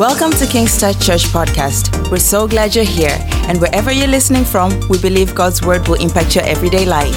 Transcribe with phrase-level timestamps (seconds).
[0.00, 2.10] Welcome to King's Touch Church Podcast.
[2.10, 6.00] We're so glad you're here, and wherever you're listening from, we believe God's word will
[6.00, 7.14] impact your everyday life.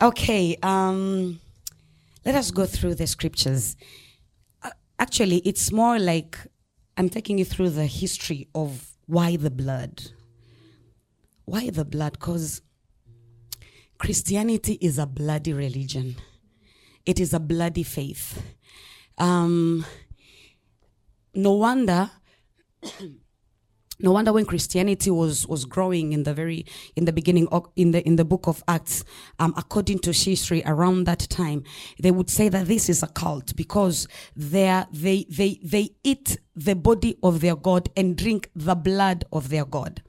[0.00, 1.40] Okay, um,
[2.24, 3.76] let us go through the scriptures.
[4.62, 6.38] Uh, actually, it's more like
[6.96, 10.04] I'm taking you through the history of why the blood.
[11.44, 12.12] Why the blood?
[12.14, 12.62] Because
[13.98, 16.16] Christianity is a bloody religion.
[17.04, 18.53] It is a bloody faith.
[19.18, 19.84] Um,
[21.34, 22.10] no wonder
[24.00, 27.92] no wonder when Christianity was was growing in the very in the beginning of, in
[27.92, 29.04] the in the book of Acts,
[29.38, 31.62] um, according to history, around that time,
[32.00, 36.74] they would say that this is a cult because they they they they eat the
[36.74, 40.02] body of their god and drink the blood of their god.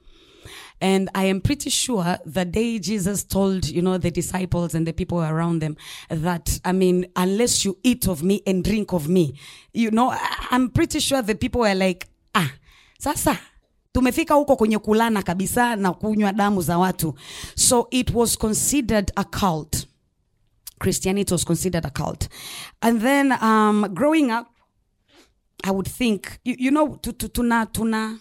[0.82, 4.92] And I am pretty sure the day Jesus told, you know, the disciples and the
[4.94, 5.78] people around them
[6.10, 9.36] that, I mean, unless you eat of me and drink of me,
[9.74, 10.14] you know,
[10.52, 12.52] I'm pretty sure the people were like, ah,
[13.00, 13.40] sasa
[13.94, 17.16] tumefika huko kwenye kulana kabisa na kunywa damu za watu.
[17.56, 19.86] So it was considered a cult.
[20.80, 22.28] Christianity was considered a cult.
[22.82, 24.48] And then um, growing up
[25.64, 28.20] i would think you, you know tu- tu- tuna tuna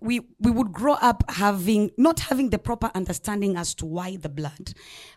[0.00, 4.28] we we would grow up having not having the proper understanding as to why the
[4.28, 4.72] blood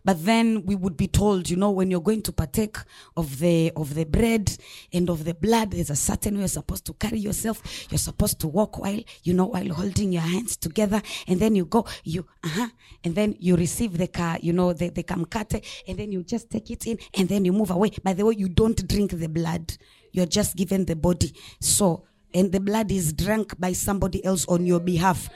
[0.05, 2.77] but then we would be told you know when you're going to partake
[3.17, 4.55] of the of the bread
[4.91, 7.61] and of the blood there's a certain way you're supposed to carry yourself.
[7.89, 11.01] You're supposed to walk while you know while holding your hands together.
[11.27, 12.67] And then you go you uh-huh.
[13.03, 15.65] And then you receive the car you know the, the kamkate.
[15.87, 17.91] And then you just take it in and then you move away.
[18.03, 19.77] By the way you don't drink the blood.
[20.11, 21.33] You're just given the body.
[21.59, 22.03] So
[22.33, 25.29] and the blood is drunk by somebody else on your behalf.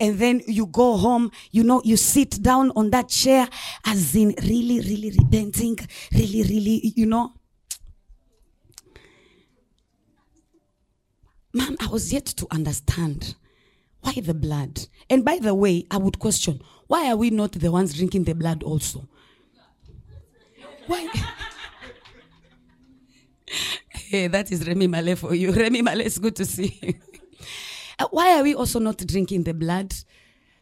[0.00, 3.48] And then you go home, you know, you sit down on that chair
[3.84, 5.78] as in really, really repenting,
[6.12, 7.32] really, really, you know.
[11.52, 13.36] Man, I was yet to understand
[14.00, 14.86] why the blood.
[15.08, 18.34] And by the way, I would question why are we not the ones drinking the
[18.34, 19.08] blood also?
[20.86, 21.08] Why?
[24.14, 25.50] Hey, that is Remy Malé for you.
[25.60, 26.94] Remy Malé, it's good to see you.
[27.98, 29.92] Uh, Why are we also not drinking the blood?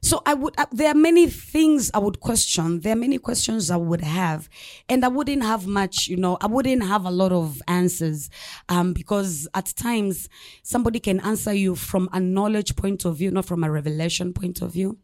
[0.00, 2.80] So I would, uh, there are many things I would question.
[2.80, 4.48] There are many questions I would have,
[4.88, 8.30] and I wouldn't have much, you know, I wouldn't have a lot of answers,
[8.70, 10.30] um, because at times
[10.62, 14.62] somebody can answer you from a knowledge point of view, not from a revelation point
[14.62, 14.96] of view.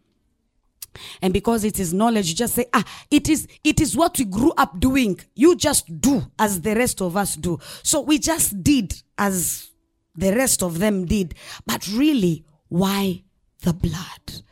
[1.22, 4.24] And because it is knowledge, you just say, ah, it is, it is what we
[4.24, 5.18] grew up doing.
[5.34, 7.58] You just do as the rest of us do.
[7.82, 9.70] So we just did as
[10.14, 11.34] the rest of them did.
[11.66, 13.22] But really, why
[13.62, 14.42] the blood?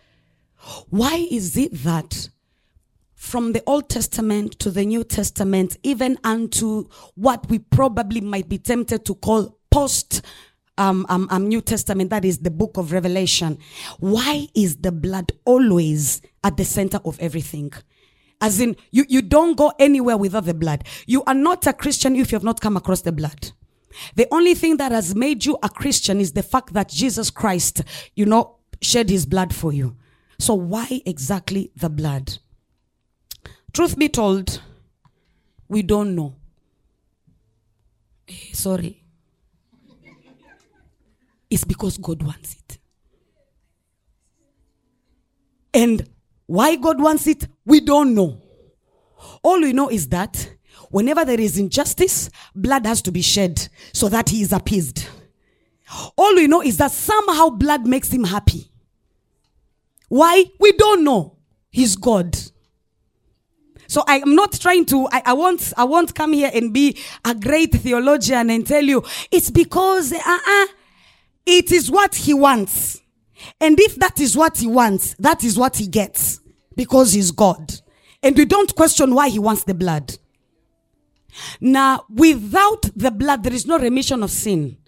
[0.90, 2.28] Why is it that
[3.14, 8.58] from the Old Testament to the New Testament, even unto what we probably might be
[8.58, 10.22] tempted to call post
[10.78, 13.58] um, um, um, New Testament, that is the book of Revelation.
[13.98, 17.72] Why is the blood always at the center of everything?
[18.40, 20.84] As in, you, you don't go anywhere without the blood.
[21.06, 23.52] You are not a Christian if you have not come across the blood.
[24.14, 27.82] The only thing that has made you a Christian is the fact that Jesus Christ,
[28.14, 29.96] you know, shed his blood for you.
[30.38, 32.38] So why exactly the blood?
[33.72, 34.60] Truth be told,
[35.68, 36.36] we don't know.
[38.28, 39.05] Eh, Sorry.
[41.50, 42.78] It's because God wants it.
[45.72, 46.08] And
[46.46, 48.40] why God wants it, we don't know.
[49.42, 50.50] All we know is that
[50.90, 55.06] whenever there is injustice, blood has to be shed so that he is appeased.
[56.16, 58.70] All we know is that somehow blood makes him happy.
[60.08, 60.44] Why?
[60.58, 61.36] We don't know.
[61.70, 62.36] He's God.
[63.88, 66.98] So I am not trying to, I, I won't, I won't come here and be
[67.24, 70.66] a great theologian and tell you it's because, uh-uh,
[71.46, 73.00] it is what he wants.
[73.60, 76.40] And if that is what he wants, that is what he gets
[76.74, 77.72] because he's God.
[78.22, 80.18] And we don't question why he wants the blood.
[81.60, 84.78] Now, without the blood, there is no remission of sin.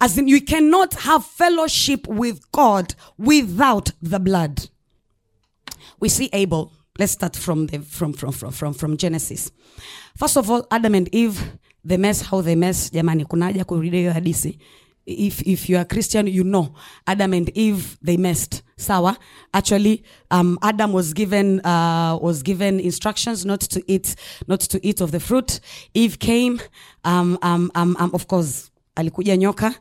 [0.00, 4.68] As in, you cannot have fellowship with God without the blood.
[6.00, 6.72] We see Abel.
[6.98, 9.50] Let's start from the from from from from, from Genesis.
[10.16, 11.40] First of all, Adam and Eve,
[11.84, 12.90] the mess, how they mess.
[12.90, 14.58] Hadithi.
[15.06, 16.74] If if you are Christian, you know
[17.06, 18.62] Adam and Eve they messed.
[18.76, 19.16] Sawa.
[19.54, 20.02] Actually,
[20.32, 24.16] um, Adam was given uh, was given instructions not to eat
[24.48, 25.60] not to eat of the fruit.
[25.94, 26.60] Eve came.
[27.04, 29.76] Um, um, um, um, of course, alikuja nyoka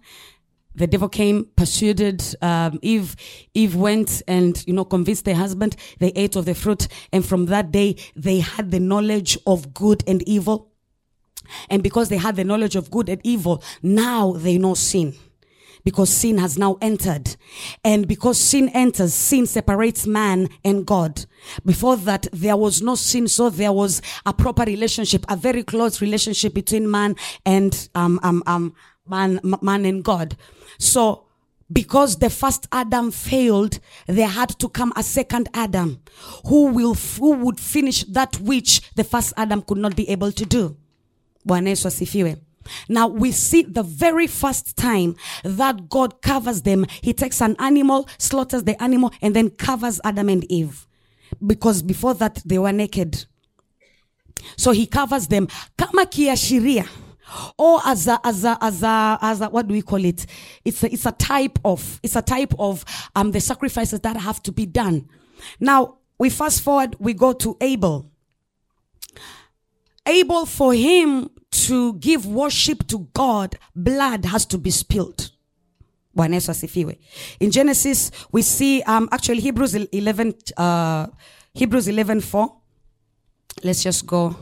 [0.75, 3.15] the devil came, persuaded um, Eve.
[3.53, 5.75] Eve went and you know convinced their husband.
[5.99, 10.03] They ate of the fruit, and from that day they had the knowledge of good
[10.07, 10.70] and evil.
[11.69, 15.15] And because they had the knowledge of good and evil, now they know sin.
[15.83, 17.35] Because sin has now entered.
[17.83, 21.25] And because sin enters, sin separates man and God.
[21.65, 25.99] Before that, there was no sin, so there was a proper relationship, a very close
[25.99, 27.15] relationship between man
[27.47, 28.75] and um, um, um,
[29.07, 30.37] man, man and God.
[30.77, 31.25] So
[31.71, 36.01] because the first Adam failed, there had to come a second Adam
[36.45, 40.45] who will, who would finish that which the first Adam could not be able to
[40.45, 40.77] do.
[41.45, 42.37] Bwana asifiwe.
[42.87, 46.85] Now we see the very first time that God covers them.
[47.01, 50.87] He takes an animal, slaughters the animal, and then covers Adam and Eve.
[51.45, 53.25] Because before that they were naked.
[54.57, 55.47] So he covers them
[55.77, 56.87] kama kiashiria
[57.57, 60.25] or as a, as a, as a, as a, what do we call it?
[60.65, 62.83] It's a, it's a type of, it's a type of,
[63.15, 65.07] um, the sacrifices that have to be done.
[65.59, 68.10] Now we fast forward, we go to Abel.
[70.05, 75.31] Abel, for him to give worship to God, blood has to be spilled.
[76.13, 81.07] In Genesis, we see, um, actually Hebrews 11, uh,
[81.53, 82.57] Hebrews 11, 4.
[83.63, 84.35] Let's just go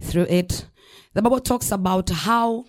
[0.00, 0.66] through it.
[1.14, 2.66] The Bible talks about how,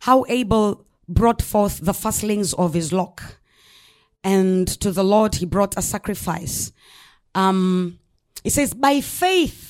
[0.00, 3.38] how Abel brought forth the firstlings of his flock.
[4.22, 6.72] And to the Lord, he brought a sacrifice.
[7.34, 7.98] Um,
[8.44, 9.69] it says, by faith,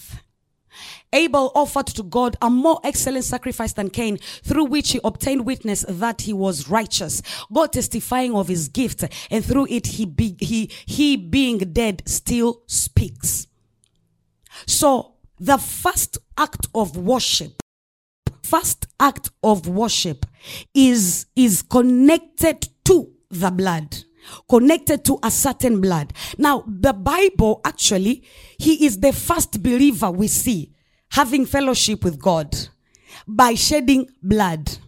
[1.12, 5.84] Abel offered to God a more excellent sacrifice than Cain, through which he obtained witness
[5.88, 7.22] that he was righteous.
[7.52, 12.62] God testifying of his gift, and through it he be, he he being dead still
[12.66, 13.46] speaks.
[14.66, 17.62] So the first act of worship,
[18.42, 20.26] first act of worship
[20.74, 24.04] is is connected to the blood
[24.48, 26.12] connected to a certain blood.
[26.38, 28.22] Now, the Bible actually,
[28.58, 30.72] he is the first believer we see
[31.10, 32.56] having fellowship with God
[33.26, 34.78] by shedding blood.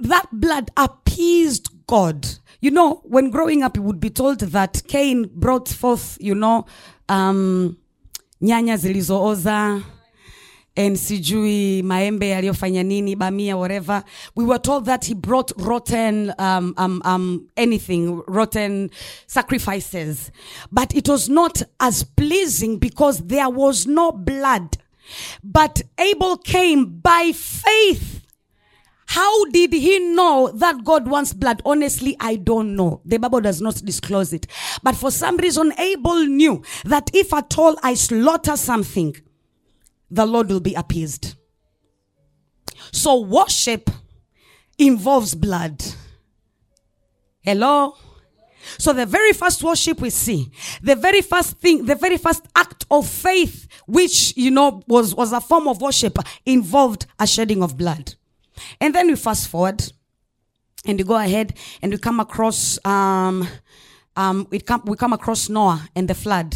[0.00, 2.26] That blood appeased God.
[2.60, 6.66] You know, when growing up, you would be told that Cain brought forth, you know,
[7.08, 7.76] um,
[8.42, 9.82] nyanya zilizooza
[10.76, 14.02] and sijui maembe yaliyofanya nini bamia whatever
[14.34, 18.90] we were told that he brought rotten um, um, um, anything rotten
[19.26, 20.30] sacrifices
[20.70, 24.78] but it was not as pleasing because there was no blood
[25.42, 28.22] but abel came by faith
[29.12, 31.60] how did he know that God wants blood?
[31.66, 33.02] Honestly, I don't know.
[33.04, 34.46] The Bible does not disclose it.
[34.82, 39.14] But for some reason, Abel knew that if at all I slaughter something,
[40.10, 41.34] the Lord will be appeased.
[42.90, 43.90] So worship
[44.78, 45.84] involves blood.
[47.42, 47.94] Hello?
[48.78, 50.50] So the very first worship we see,
[50.82, 55.32] the very first thing, the very first act of faith, which, you know, was, was
[55.32, 58.14] a form of worship, involved a shedding of blood.
[58.80, 59.82] And then we fast forward
[60.86, 63.46] and we go ahead and we come across, um,
[64.16, 66.54] um, we come, we come across Noah and the flood.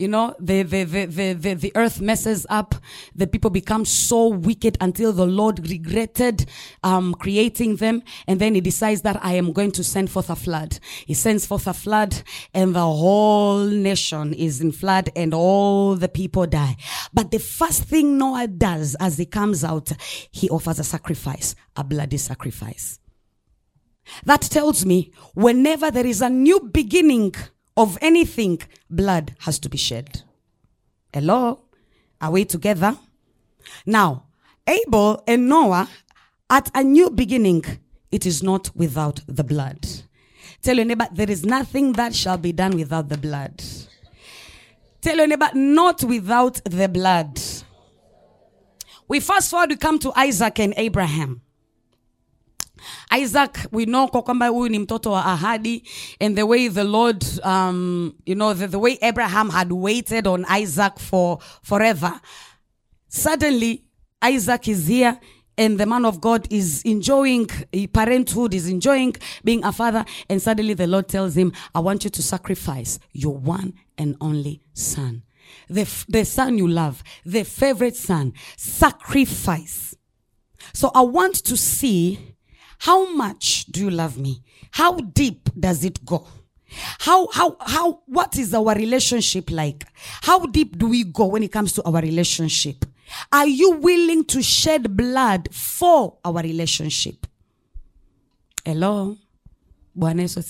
[0.00, 2.74] You know, the, the, the, the, the, the earth messes up.
[3.14, 6.46] The people become so wicked until the Lord regretted,
[6.82, 8.02] um, creating them.
[8.26, 10.78] And then he decides that I am going to send forth a flood.
[11.04, 12.22] He sends forth a flood
[12.54, 16.78] and the whole nation is in flood and all the people die.
[17.12, 19.92] But the first thing Noah does as he comes out,
[20.30, 22.98] he offers a sacrifice, a bloody sacrifice.
[24.24, 27.34] That tells me whenever there is a new beginning
[27.80, 28.60] of anything,
[28.90, 30.22] blood has to be shed.
[31.14, 31.62] Hello?
[32.20, 32.96] Are we together?
[33.86, 34.24] Now,
[34.66, 35.88] Abel and Noah,
[36.50, 37.64] at a new beginning,
[38.10, 39.86] it is not without the blood.
[40.62, 43.62] Tell your neighbor, there is nothing that shall be done without the blood.
[45.00, 47.40] Tell your neighbor, not without the blood.
[49.08, 51.40] We fast forward, we come to Isaac and Abraham.
[53.22, 55.82] Isaac we know kwa kwamba huyu ni mtoto wa ahadi
[56.20, 60.46] and the way the Lord um, you know the, the way Abraham had waited on
[60.62, 62.20] Isaac for forever
[63.08, 63.84] suddenly
[64.22, 65.18] Isaac is here
[65.60, 67.46] and the man of God is enjoying
[67.92, 72.08] parenthood, is enjoying being a father, and suddenly the Lord tells him, I want you
[72.10, 75.22] to sacrifice your one and only son.
[75.68, 79.94] The, the son you love, the favorite son, sacrifice.
[80.72, 82.29] So I want to see
[82.80, 84.42] how much do you love me?
[84.70, 86.26] How deep does it go?
[87.00, 89.86] How, how, how, what is our relationship like?
[90.22, 92.86] How deep do we go when it comes to our relationship?
[93.30, 97.26] Are you willing to shed blood for our relationship?
[98.64, 99.16] Hello?
[99.94, 100.40] Bwana Yesu.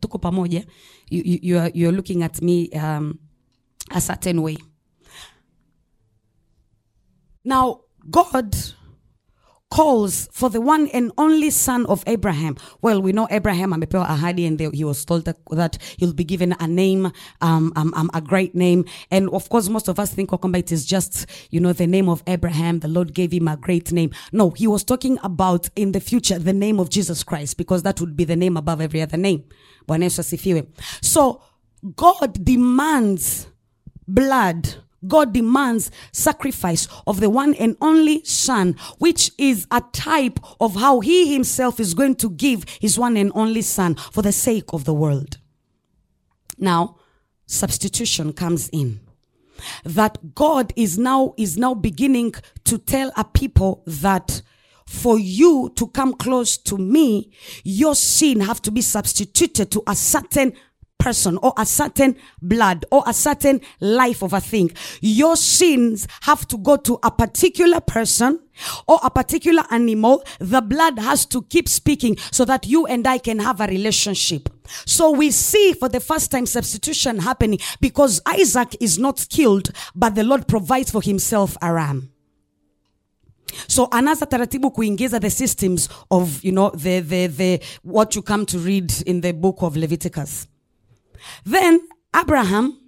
[0.00, 0.64] Tuko pamoja.
[1.08, 3.18] You, you, you are, you're looking at me um,
[3.92, 4.56] a certain way.
[7.44, 8.56] Now, God
[9.70, 12.56] calls for the one and only son of Abraham.
[12.82, 16.68] Well, we know Abraham amepewa ahadi and he was told that, he'll be given a
[16.68, 18.84] name, um, um, um, a great name.
[19.10, 22.08] And of course, most of us think kwamba it is just, you know, the name
[22.08, 22.80] of Abraham.
[22.80, 24.12] The Lord gave him a great name.
[24.32, 28.00] No, he was talking about in the future, the name of Jesus Christ, because that
[28.00, 29.44] would be the name above every other name.
[31.02, 31.42] So
[31.96, 33.46] God demands
[34.06, 34.76] blood.
[35.08, 41.00] God demands sacrifice of the one and only son, which is a type of how
[41.00, 44.84] he himself is going to give his one and only son for the sake of
[44.84, 45.38] the world.
[46.58, 46.96] Now,
[47.46, 49.00] substitution comes in.
[49.84, 52.34] That God is now, is now beginning
[52.64, 54.42] to tell a people that
[54.86, 57.30] for you to come close to me,
[57.64, 60.52] your sin have to be substituted to a certain
[60.98, 64.70] person or a certain blood or a certain life of a thing.
[65.00, 68.40] Your sins have to go to a particular person
[68.88, 70.24] or a particular animal.
[70.38, 74.48] The blood has to keep speaking so that you and I can have a relationship.
[74.84, 80.14] So we see for the first time substitution happening because Isaac is not killed, but
[80.14, 82.10] the Lord provides for himself a ram.
[83.68, 88.44] So anaanza taratibu kuingiza the systems of, you know, the, the, the, what you come
[88.46, 90.48] to read in the book of Leviticus.
[91.44, 91.80] Then
[92.14, 92.78] Abraham,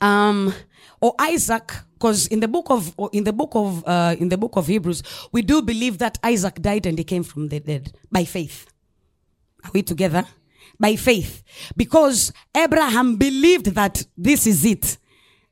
[0.00, 0.52] um,
[1.00, 4.56] or Isaac, because in the book of in the book of uh, in the book
[4.56, 5.02] of Hebrews,
[5.32, 8.66] we do believe that Isaac died and he came from the dead by faith.
[9.64, 10.24] Are we together?
[10.78, 11.42] By faith,
[11.76, 14.98] because Abraham believed that this is it.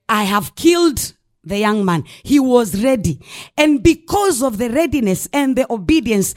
[0.09, 2.05] I have killed the young man.
[2.23, 3.21] He was ready,
[3.57, 6.35] and because of the readiness and the obedience,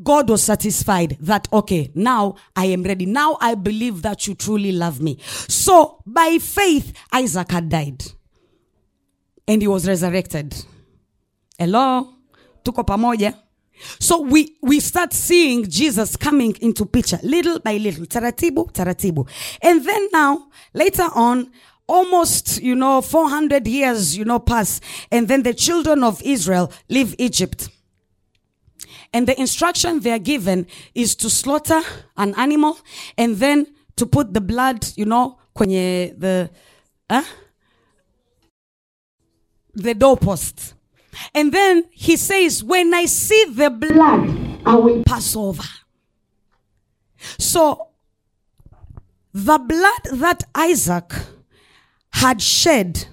[0.00, 3.04] God was satisfied that, okay, now I am ready.
[3.04, 5.18] Now I believe that you truly love me.
[5.20, 8.02] So by faith, Isaac had died
[9.46, 10.54] and he was resurrected.
[11.58, 12.14] Hello?
[12.64, 13.36] Tuko pamoja?
[13.98, 19.28] So we, we start seeing Jesus coming into picture little by little, taratibu, taratibu.
[19.60, 21.50] And then now, later on,
[21.88, 24.80] almost, you know, 400 years, you know, pass.
[25.10, 27.68] And then the children of Israel leave Egypt.
[29.12, 31.80] And the instruction they are given is to slaughter
[32.16, 32.78] an animal
[33.18, 33.66] and then
[33.96, 36.50] to put the blood, you know, kwenye the,
[37.10, 37.22] huh?
[39.74, 40.74] the doorpost.
[41.34, 45.62] And then he says, when I see the blood, I will pass over.
[47.38, 47.88] So
[49.32, 51.12] the blood that Isaac
[52.12, 53.06] had shed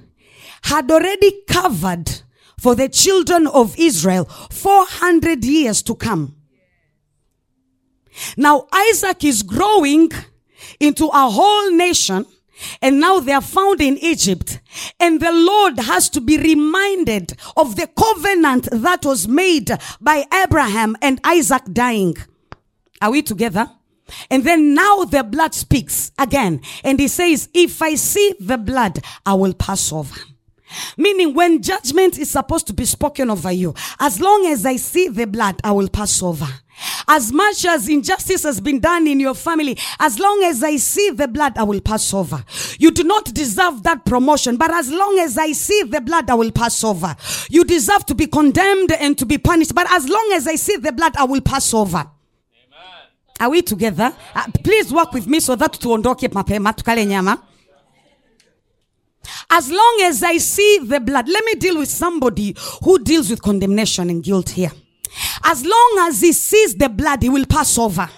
[0.64, 2.22] had already covered
[2.60, 6.36] for the children of Israel 400 years to come.
[8.38, 10.12] Now Isaac is growing
[10.80, 12.26] into a whole nation
[12.82, 14.60] and now they are found in Egypt
[15.00, 20.98] and the Lord has to be reminded of the covenant that was made by Abraham
[21.02, 22.18] and Isaac dying.
[23.02, 23.70] Are we together?
[24.30, 29.00] And then now the blood speaks again and he says, if I see the blood,
[29.26, 30.20] I will pass over.
[30.98, 35.08] Meaning when judgment is supposed to be spoken over you, as long as I see
[35.08, 36.48] the blood, I will pass over.
[37.08, 41.10] As much as injustice has been done in your family, as long as I see
[41.10, 42.44] the blood, I will pass over.
[42.78, 46.36] You do not deserve that promotion, but as long as I see the blood, I
[46.36, 47.16] will pass over.
[47.50, 50.78] You deserve to be condemned and to be punished, but as long as I see
[50.78, 52.06] the blood, I will pass over.
[53.40, 54.14] Are we together?
[54.36, 57.42] Uh, please work with me so that to tuondoke mapema tukale nyama.
[59.50, 63.42] As long as I see the blood, let me deal with somebody who deals with
[63.42, 64.72] condemnation and guilt here.
[65.44, 68.10] As long as he sees the blood, he will pass over.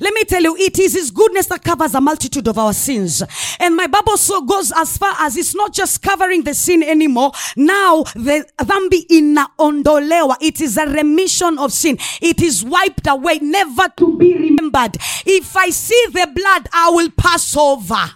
[0.00, 3.22] Let me tell you, it is his goodness that covers a multitude of our sins.
[3.58, 7.32] And my Bible so goes as far as it's not just covering the sin anymore.
[7.56, 10.36] Now the dhambi inaondolewa.
[10.40, 11.98] It is a remission of sin.
[12.20, 14.96] It is wiped away, never to be remembered.
[15.26, 18.10] If I see the blood, I will pass over.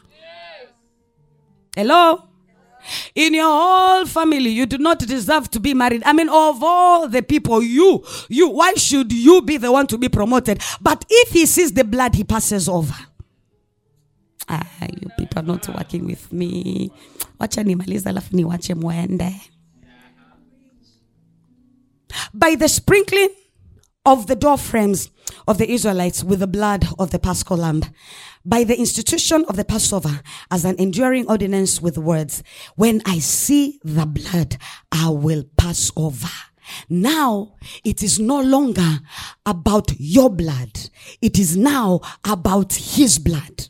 [1.75, 2.28] Hello?
[3.15, 6.03] In your whole family, you do not deserve to be married.
[6.05, 9.99] I mean, of all the people, you, you, why should you be the one to
[9.99, 10.63] be promoted?
[10.81, 12.95] But if he sees the blood, he passes over.
[14.49, 16.91] Ah, you people are not working with me.
[17.39, 19.41] Wacha nimaliza alafu niwache mwende.
[22.33, 23.29] By the sprinkling
[24.07, 25.11] of the door frames
[25.47, 27.83] of the Israelites with the blood of the paschal lamb,
[28.49, 32.43] by the institution of the Passover as an enduring ordinance with words,
[32.77, 34.57] when I see the blood,
[34.91, 36.29] I will pass over.
[36.89, 39.01] Now it is no longer
[39.45, 40.89] about your blood.
[41.21, 43.69] It is now about his blood.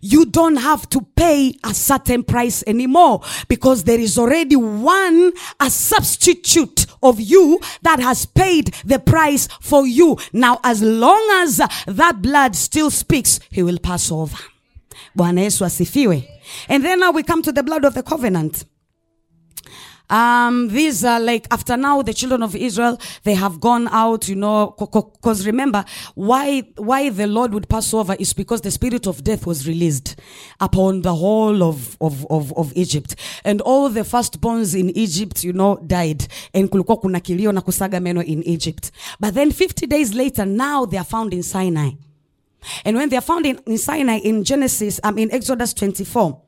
[0.00, 5.70] You don't have to pay a certain price anymore because there is already one, a
[5.70, 10.16] substitute of you that has paid the price for you.
[10.32, 14.36] Now, as long as that blood still speaks, he will pass over.
[15.16, 16.26] Bwana.
[16.68, 18.64] And then now we come to the blood of the covenant.
[20.10, 24.36] Um, these are like after now the children of Israel they have gone out, you
[24.36, 25.84] know, because remember
[26.14, 30.16] why why the Lord would pass over is because the spirit of death was released
[30.60, 35.54] upon the whole of of of, of Egypt, and all the firstborns in Egypt, you
[35.54, 38.90] know, died, and kulikuwa kuna kilio na kusaga meno in Egypt.
[39.18, 41.92] But then 50 days later, now they are found in Sinai,
[42.84, 46.42] and when they are found in, in Sinai in Genesis, I um, in Exodus 24,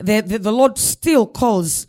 [0.00, 1.86] the, the the Lord still calls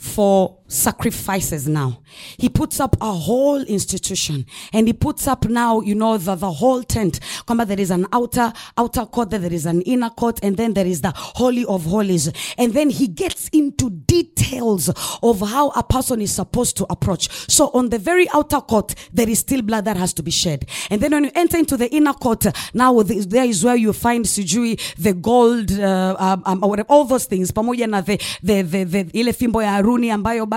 [0.00, 2.00] for sacrifices now.
[2.38, 6.50] He puts up a whole institution and he puts up now, you know, the, the
[6.50, 7.20] whole tent.
[7.46, 10.86] Come there is an outer, outer court, there is an inner court, and then there
[10.86, 12.30] is the holy of holies.
[12.56, 14.88] And then he gets into details
[15.22, 17.28] of how a person is supposed to approach.
[17.50, 20.66] So on the very outer court, there is still blood that has to be shed.
[20.88, 24.24] And then when you enter into the inner court, now there is where you find
[24.24, 27.50] sijui, the gold, uh, um, um, all those things.
[27.50, 29.02] Pamoja na the, the, the, the,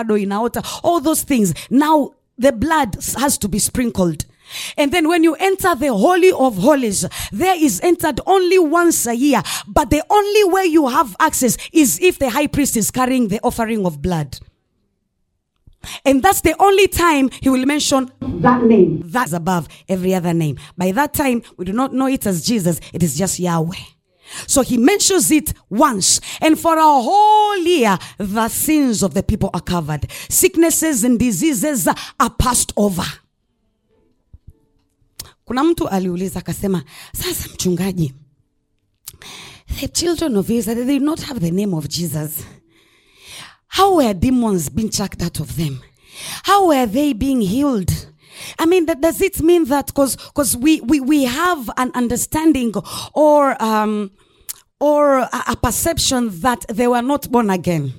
[0.03, 1.53] bado inaota, all those things.
[1.69, 4.25] Now the blood has to be sprinkled.
[4.77, 9.15] And then when you enter the Holy of Holies, there is entered only once a
[9.15, 9.41] year.
[9.67, 13.39] But the only way you have access is if the high priest is carrying the
[13.41, 14.39] offering of blood.
[16.05, 19.01] And that's the only time he will mention that name.
[19.05, 20.57] That's above every other name.
[20.77, 22.79] By that time, we do not know it as Jesus.
[22.93, 23.75] It is just Yahweh.
[24.47, 26.21] So he mentions it once.
[26.41, 30.09] And for a whole year, the sins of the people are covered.
[30.29, 33.05] Sicknesses and diseases are passed over.
[35.45, 36.83] Kuna mtu aliuliza akasema,
[37.15, 38.13] sasa mchungaji,
[39.79, 42.45] the children of Israel, they did not have the name of Jesus.
[43.67, 45.81] How were demons being chucked out of them?
[46.43, 47.91] How were they being healed?
[48.59, 52.73] I mean, that, does it mean that because because we, we we have an understanding
[53.13, 54.11] or um
[54.79, 57.93] or a, a perception that they were not born again?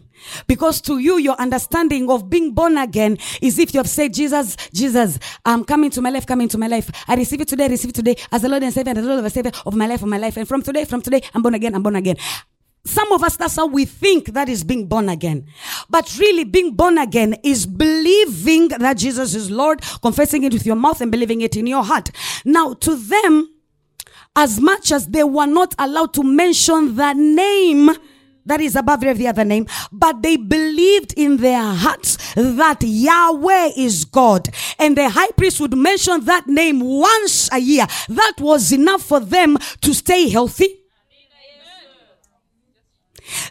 [0.46, 4.56] Because to you, your understanding of being born again is if you have said, Jesus,
[4.72, 6.90] Jesus, I'm coming to my life, coming to my life.
[7.06, 9.02] I receive it today, I receive it today as the Lord and Savior and the
[9.02, 10.37] Lord and Savior of my life, of my life.
[10.37, 12.16] And from today, from today, I'm born again, I'm born again.
[12.86, 15.46] Some of us, that's how we think that is being born again.
[15.88, 20.76] But really, being born again is believing that Jesus is Lord, confessing it with your
[20.76, 22.10] mouth and believing it in your heart.
[22.44, 23.50] Now, to them,
[24.36, 27.90] as much as they were not allowed to mention the name
[28.46, 34.04] that is above every other name, but they believed in their hearts that Yahweh is
[34.04, 34.50] God.
[34.78, 37.86] And the high priest would mention that name once a year.
[38.08, 40.83] That was enough for them to stay healthy.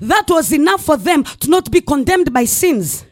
[0.01, 3.05] That was enough for them to not be condemned by sins.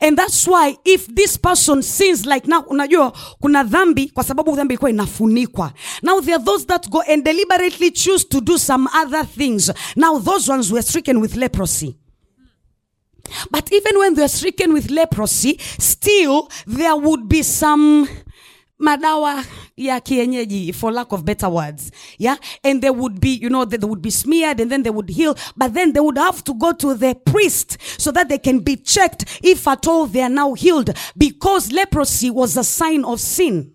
[0.00, 4.74] And that's why if this person sins like now, unajua kuna dhambi kwa sababu dhambi
[4.74, 5.72] ilikuwa inafunikwa.
[6.02, 9.70] Now there are those that go and deliberately choose to do some other things.
[9.96, 11.96] Now those ones were stricken with leprosy.
[13.50, 18.08] But even when they're stricken with leprosy, still there would be some
[18.78, 19.44] madawa
[19.76, 22.36] ya kienyeji for lack of better words yeah?
[22.62, 25.08] And they would be you know they, they would be smeared and then they would
[25.08, 28.58] heal but then they would have to go to the priest so that they can
[28.60, 33.20] be checked if at all they are now healed because leprosy was a sign of
[33.20, 33.72] sin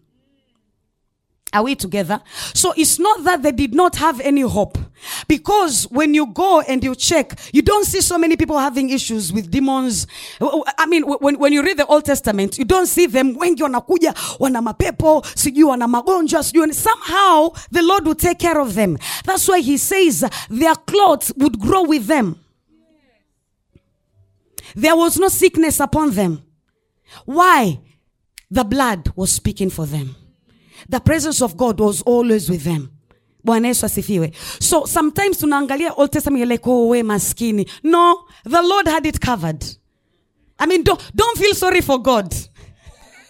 [1.54, 2.22] are we together?
[2.54, 4.78] So it's not that they did not have any hope.
[5.28, 9.34] Because when you go and you check, you don't see so many people having issues
[9.34, 10.08] with demons.
[10.40, 14.14] I mean, when, when you read the Old Testament, you don't see them wengi wanakuja,
[14.40, 16.74] wana mapepo, sijui wana magonjwa, sijui.
[16.74, 18.98] Somehow the Lord will take care of them.
[19.26, 22.40] That's why he says their clothes would grow with them.
[24.76, 26.44] There was no sickness upon them.
[27.26, 27.80] Why?
[28.50, 30.16] The blood was speaking for them.
[30.92, 32.92] The presence of God was always with them.
[33.46, 34.34] Bwana Yesu asifiwe.
[34.60, 37.68] So sometimes tunaangalia Old Testament like, oh, we maskini.
[37.82, 39.64] No, the Lord had it covered.
[40.60, 42.34] I mean, don't, don't feel sorry for God.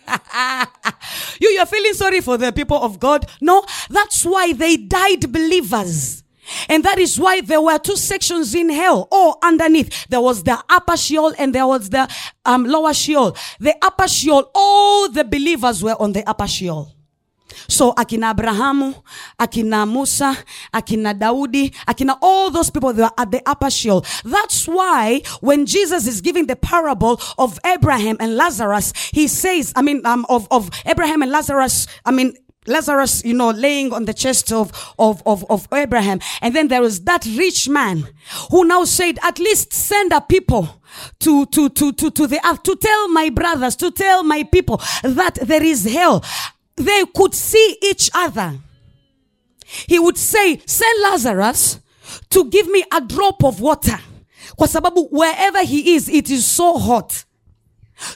[1.39, 3.29] you, you're feeling sorry for the people of God.
[3.39, 6.23] No, that's why they died believers.
[6.67, 10.07] And that is why there were two sections in hell or underneath.
[10.09, 12.09] There was the upper Sheol and there was the
[12.43, 13.37] um, lower Sheol.
[13.59, 16.91] The upper Sheol, all the believers were on the upper Sheol.
[17.67, 19.01] So akina Abrahamu,
[19.39, 20.37] akina Musa,
[20.73, 24.05] akina Daudi, akina all those people they were at the upper Sheol.
[24.23, 29.81] That's why when Jesus is giving the parable of Abraham and Lazarus, he says, I
[29.81, 32.33] mean, um, of, of Abraham and Lazarus, I mean,
[32.67, 36.19] Lazarus, you know, laying on the chest of, of, of, of Abraham.
[36.41, 38.07] And then there was that rich man
[38.51, 40.81] who now said, at least send a people
[41.21, 44.79] to, to, to, to, to the earth to tell my brothers, to tell my people
[45.01, 46.23] that there is hell.
[46.75, 48.53] They could see each other.
[49.87, 51.79] He would say, send Lazarus
[52.29, 53.99] to give me a drop of water.
[54.55, 57.25] Kwa sababu wherever he is, it is so hot.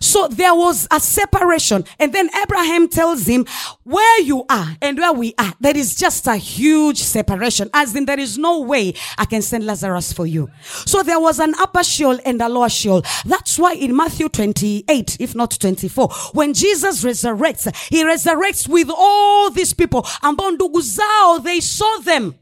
[0.02, 1.86] So there was a separation.
[2.00, 3.46] And then Abraham tells him,
[3.84, 7.70] where you are and where we are, there is just a huge separation.
[7.74, 10.50] As in, there is no way I can send Lazarus for you.
[10.86, 13.04] So there was an upper Sheol and a lower Sheol.
[13.26, 19.50] That's why in Matthew 28, if not 24, when Jesus resurrects, he resurrects with all
[19.50, 20.04] these people.
[20.24, 22.36] Ambao ndugu they saw them.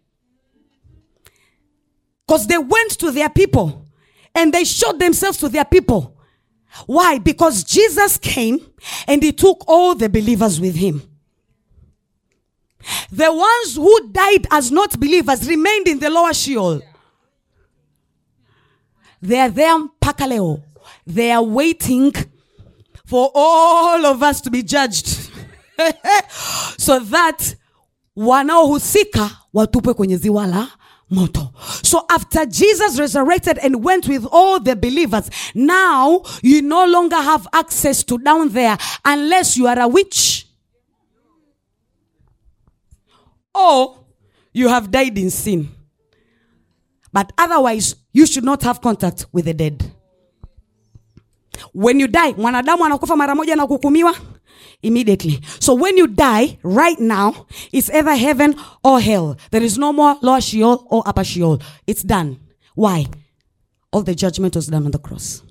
[2.25, 3.86] Because they went to their people
[4.34, 6.17] and they showed themselves to their people.
[6.86, 7.20] Why?
[7.20, 8.60] Because Jesus came
[9.08, 11.02] and he took all the believers with him.
[13.12, 16.82] The ones who died as not believers remained in the lower Sheol.
[19.22, 20.62] They are there pakaleo.
[21.08, 22.14] They are waiting
[23.06, 25.08] for all of us to be judged.
[26.78, 27.56] so that
[28.16, 30.68] wanaohusika watupwe kwenye ziwa la
[31.84, 37.47] So after Jesus resurrected and went with all the believers, now you no longer have
[37.54, 40.47] access to down there unless you are a witch
[43.54, 43.99] or
[44.54, 45.69] you have died in sin.
[47.12, 49.84] But otherwise, you should not have contact with the dead.
[51.73, 54.15] When you die, mwanadamu anakufa mara moja na kuhukumiwa
[54.82, 55.39] immediately.
[55.60, 59.38] So when you die right now, it's either heaven or hell.
[59.52, 61.62] There is no more lower Sheol or upper Sheol.
[61.88, 62.39] It's done.
[62.76, 63.06] Why?
[63.92, 65.44] All the judgment was done on the cross.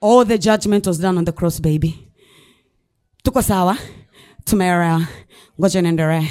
[0.00, 2.08] All the judgment was done on the cross, baby.
[3.24, 3.78] Tuko sawa?
[4.44, 5.08] Tumeelewa.
[5.58, 6.28] Ngoja.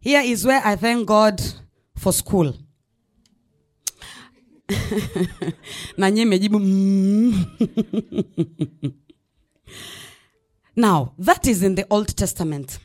[0.00, 1.40] Here is where I thank God
[1.96, 2.54] for school.
[5.98, 7.44] na nyie mmejibu mm.
[10.76, 12.78] now that is in the old testament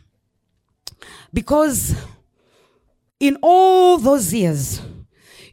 [1.34, 1.96] because
[3.20, 4.82] in all those years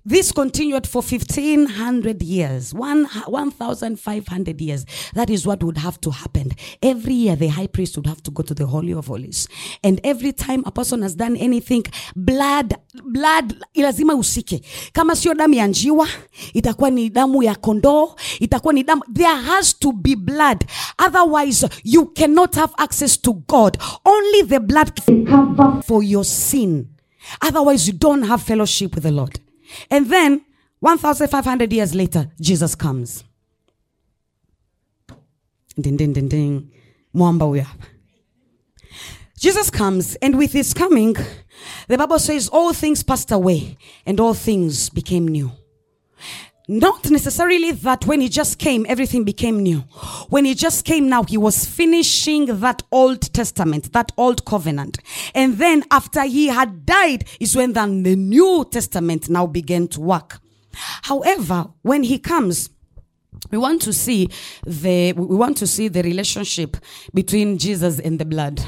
[0.06, 4.86] this continued for 1500 years one 1500 years.
[5.14, 6.52] That is what would have to happen.
[6.82, 9.48] Every year the high priest would have to go to the holy of holies.
[9.82, 14.62] And every time a person has done anything blood blood lazima usike.
[14.92, 16.08] Kama sio damu ya njiwa
[16.54, 19.02] itakuwa ni damu ya kondoo itakuwa ni damu.
[19.12, 20.64] There has to be blood.
[20.98, 23.78] Otherwise you cannot have access to god.
[24.04, 26.86] Only the blood can cover for your sin.
[27.40, 29.40] Otherwise you don't have fellowship with the lord
[29.90, 30.44] and then
[30.80, 33.24] 1500 years later jesus comes.
[35.78, 36.70] Ding ding ding ding.
[37.14, 37.86] Mwamba hapa
[39.38, 41.14] Jesus comes, and with his coming,
[41.88, 43.76] the Bible says all things passed away
[44.06, 45.52] and all things became new.
[46.68, 49.84] Not necessarily that when he just came, everything became new.
[50.30, 54.98] When he just came now, he was finishing that Old Testament, that Old Covenant.
[55.32, 60.00] And then after he had died is when then the New Testament now began to
[60.00, 60.40] work.
[61.02, 62.68] However, when he comes,
[63.50, 64.28] we want to see
[64.64, 66.76] the we want to see the relationship
[67.14, 68.60] between jesus and the blood.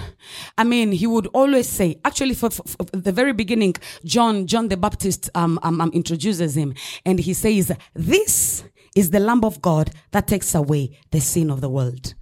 [0.57, 4.69] I mean he would always say actually for, for, for the very beginning john john
[4.69, 8.65] the baptist um, um, um, introduces him and he says this
[8.95, 12.15] is the lamb of god that takes away the sin of the world.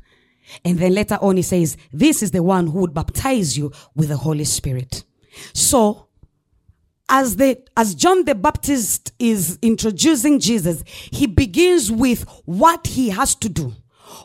[0.64, 4.08] And then later on he says this is the one who would baptize you with
[4.08, 5.04] the holy spirit.
[5.52, 6.05] So
[7.08, 13.34] as the as John the Baptist is introducing Jesus, he begins with what he has
[13.36, 13.74] to do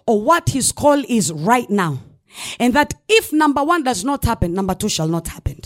[0.07, 1.99] or what his call is right now.
[2.59, 5.59] And that if number one does not happen, number two shall not happen.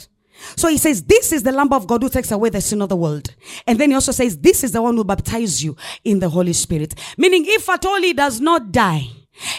[0.56, 2.90] So he says, This is the Lamb of God who takes away the sin of
[2.90, 3.34] the world.
[3.68, 6.54] And then he also says, This is the one who baptizes you in the Holy
[6.54, 6.96] Spirit.
[7.18, 9.08] Meaning, if at all he does not die,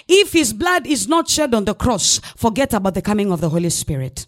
[0.08, 3.48] if his blood is not shed on the cross, forget about the coming of the
[3.48, 4.26] Holy Spirit.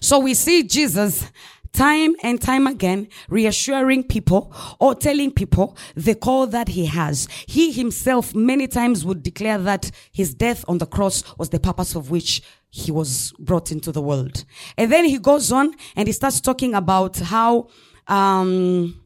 [0.00, 1.30] So we see Jesus
[1.76, 7.28] time and time again reassuring people or telling people the call that he has.
[7.46, 11.94] He himself many times would declare that his death on the cross was the purpose
[11.94, 14.44] of which he was brought into the world.
[14.76, 17.68] And then he goes on and he starts talking about how,
[18.06, 19.02] um,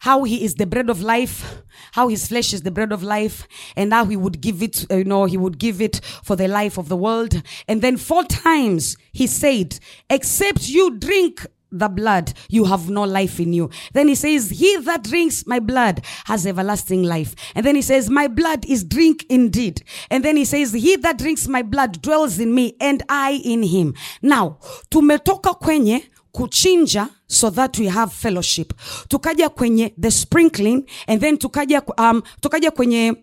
[0.00, 1.62] how he is the bread of life,
[1.92, 5.04] how his flesh is the bread of life, and how he would give it, you
[5.04, 7.40] know, he would give it for the life of the world.
[7.68, 9.78] And then four times he said,
[10.10, 13.70] except you drink the blood, you have no life in you.
[13.92, 17.34] Then he says, He that drinks my blood has everlasting life.
[17.54, 19.82] And then he says, My blood is drink indeed.
[20.10, 23.62] And then he says, He that drinks my blood dwells in me and I in
[23.62, 23.94] him.
[24.20, 24.58] Now,
[24.90, 28.72] tumetoka kwenye kuchinja so that we have fellowship.
[29.08, 33.16] Tukaja kwenye the sprinkling and then tukaja, um, tukaja kwenye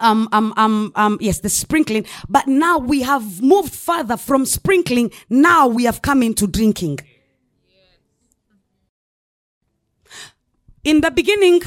[0.00, 2.06] um, um, um, um, yes, the sprinkling.
[2.28, 5.10] But now we have moved further from sprinkling.
[5.30, 6.98] Now we have come into drinking.
[10.88, 11.60] In the beginning,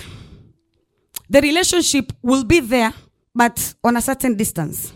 [1.29, 2.91] the relationship will be there,
[3.35, 4.91] but on a certain distance.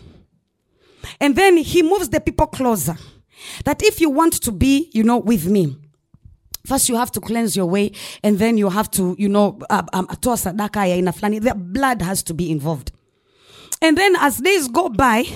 [1.20, 2.96] And then he moves the people closer.
[3.64, 5.76] That if you want to be, you know, with me,
[6.66, 7.92] First, you have to cleanse your way,
[8.24, 11.12] and then you have to, you know, uh, um, toa sadaka ya aina.
[11.12, 12.90] The blood has to be involved.
[13.80, 15.26] And then as days go by,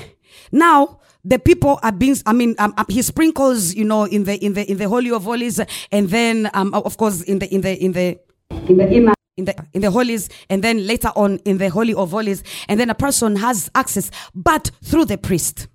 [0.50, 4.44] now the people are being, I mean, um, um, he sprinkles, you know, in the,
[4.44, 5.60] in the, in the Holy of Holies,
[5.92, 8.18] and then, um, of course, in the, in the, in the,
[8.50, 11.94] in the inner, in the, in the holies, and then later on in the Holy
[11.94, 15.68] of Holies, and then a person has access, but through the priest.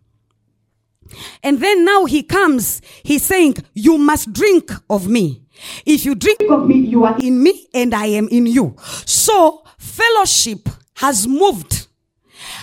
[1.44, 5.44] And then now he comes, he's saying, You must drink of me.
[5.86, 8.76] If you drink of me, you are in me and I am in you.
[9.06, 11.88] So fellowship has moved,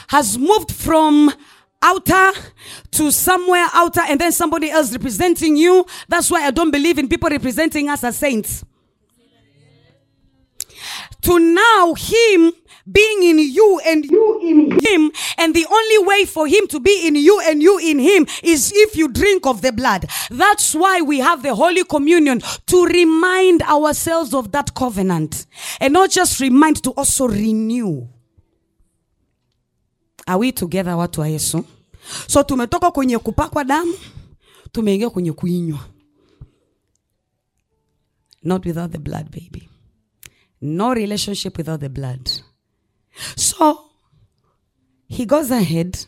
[0.08, 1.32] has moved from
[1.82, 2.32] outer
[2.92, 5.86] to somewhere outer and then somebody else representing you.
[6.08, 8.64] That's why I don't believe in people representing us as saints.
[11.22, 12.52] To now him
[12.90, 15.12] being in you and you in him.
[15.38, 18.72] And the only way for him to be in you and you in him is
[18.74, 20.06] if you drink of the blood.
[20.30, 25.46] That's why we have the Holy Communion to remind ourselves of that covenant.
[25.80, 28.08] And not just remind, to also renew.
[30.26, 31.64] Are we together watu wa Yesu?
[32.28, 33.94] So tumetoka kwenye kupakwa damu,
[34.72, 35.78] tumeingia kwenye kuinywa.
[38.42, 39.68] Not without the blood, baby.
[40.62, 42.30] No relationship without the blood.
[43.36, 43.90] So
[45.08, 46.06] he goes ahead,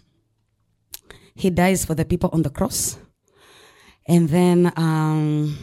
[1.34, 2.96] he dies for the people on the cross,
[4.06, 5.58] and then um,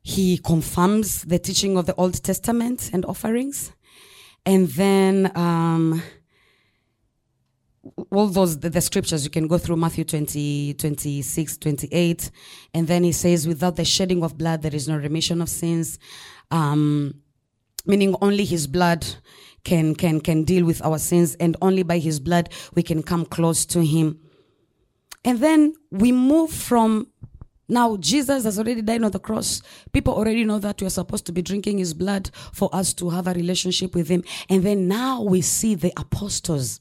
[0.00, 3.72] he confirms the teaching of the Old Testament and offerings,
[4.46, 6.00] and then um,
[8.12, 12.30] all those the, the, scriptures you can go through matthew 20 26 28
[12.74, 15.98] and then he says without the shedding of blood there is no remission of sins
[16.50, 17.14] um,
[17.86, 19.06] meaning only his blood
[19.66, 23.26] can can can deal with our sins and only by his blood we can come
[23.26, 24.18] close to him.
[25.24, 27.08] And then we move from
[27.68, 29.60] now jesus has already died on the cross.
[29.92, 33.10] People already know that we are supposed to be drinking his blood for us to
[33.10, 34.22] have a relationship with him.
[34.48, 36.80] And then now we see the apostles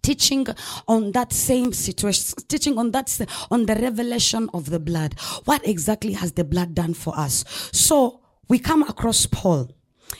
[0.00, 0.46] teaching
[0.88, 3.08] on that same situation teaching on that
[3.50, 5.20] on the revelation of the blood.
[5.44, 7.44] What exactly has the blood done for us?
[7.72, 9.70] So we come across paul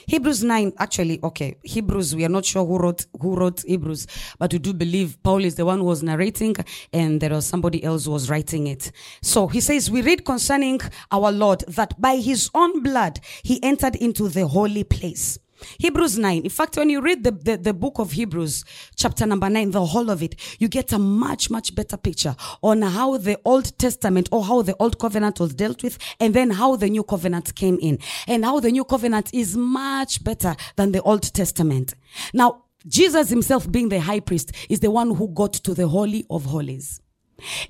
[0.07, 4.07] Hebrews 9, actually, okay, Hebrews, we are not sure who wrote, who wrote Hebrews,
[4.39, 6.55] but we do believe Paul is the one who was narrating
[6.93, 8.91] and there was somebody else who was writing it.
[9.21, 10.81] So he says, we read concerning
[11.11, 15.39] our Lord that by his own blood, he entered into the holy place.
[15.79, 16.43] Hebrews 9.
[16.43, 18.63] In fact, when you read the, the, the, book of Hebrews,
[18.95, 22.81] chapter number 9, the whole of it, you get a much, much better picture on
[22.81, 26.75] how the Old Testament or how the Old Covenant was dealt with and then how
[26.75, 31.01] the New Covenant came in and how the New Covenant is much better than the
[31.01, 31.95] Old Testament.
[32.33, 36.25] Now, Jesus himself being the high priest is the one who got to the Holy
[36.29, 37.01] of Holies.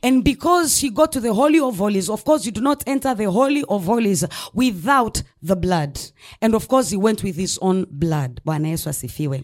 [0.04, 3.16] And because he got to the Holy of Holies, of course, you do not enter
[3.16, 4.24] the Holy of Holies
[4.54, 6.00] without the blood.
[6.42, 8.42] And of course, he went with his own blood.
[8.46, 9.44] Bwana Yesu asifiwe.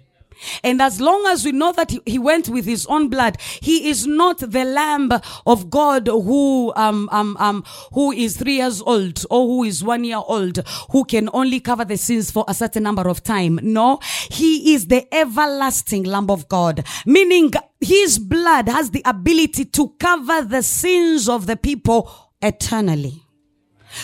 [0.63, 4.05] And as long as we know that he, went with his own blood, he is
[4.05, 5.11] not the lamb
[5.45, 7.63] of God who, um, um, um,
[7.93, 10.59] who is three years old or who is one year old,
[10.91, 13.59] who can only cover the sins for a certain number of time.
[13.63, 19.89] No, he is the everlasting lamb of God, meaning his blood has the ability to
[19.99, 23.23] cover the sins of the people eternally.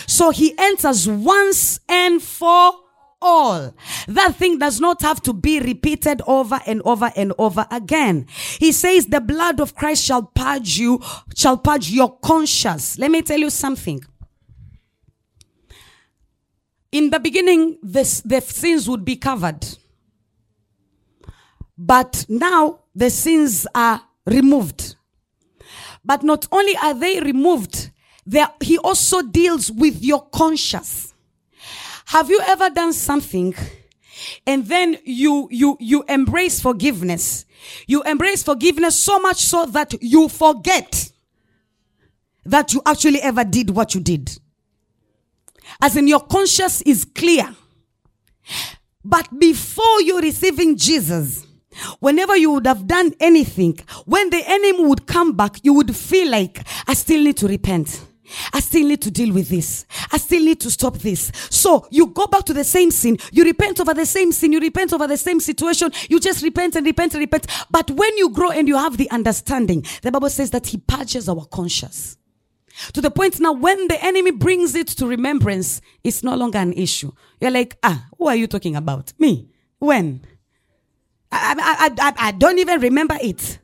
[0.06, 2.72] So he enters once and for
[3.20, 3.74] all.
[4.06, 8.26] That thing does not have to be repeated over and over and over again.
[8.58, 11.00] He says the blood of Christ shall purge you,
[11.34, 12.98] shall purge your conscience.
[12.98, 14.00] Let me tell you something.
[16.90, 19.66] In the beginning, this, the sins would be covered.
[21.76, 24.96] But now the sins are removed.
[26.04, 27.90] But not only are they removed,
[28.24, 31.14] there he also deals with your conscience.
[32.08, 33.54] Have you ever done something
[34.46, 37.44] and then you, you, you embrace forgiveness?
[37.86, 41.12] You embrace forgiveness so much so that you forget
[42.46, 44.38] that you actually ever did what you did.
[45.82, 47.54] As in your conscience is clear.
[49.04, 51.46] But before you receiving Jesus,
[52.00, 56.30] whenever you would have done anything, when the enemy would come back, you would feel
[56.30, 58.00] like, I still need to repent.
[58.52, 59.86] I still need to deal with this.
[60.12, 61.32] I still need to stop this.
[61.50, 63.18] So you go back to the same sin.
[63.32, 64.52] You repent over the same sin.
[64.52, 65.92] You repent over the same situation.
[66.08, 67.46] You just repent and repent and repent.
[67.70, 71.28] But when you grow and you have the understanding, the Bible says that He purges
[71.28, 72.16] our conscience.
[72.92, 76.72] To the point now, when the enemy brings it to remembrance, it's no longer an
[76.74, 77.10] issue.
[77.40, 79.12] You're like, ah, who are you talking about?
[79.18, 79.48] Me?
[79.78, 80.24] When?
[81.30, 83.58] I, I, I, I don't even remember it.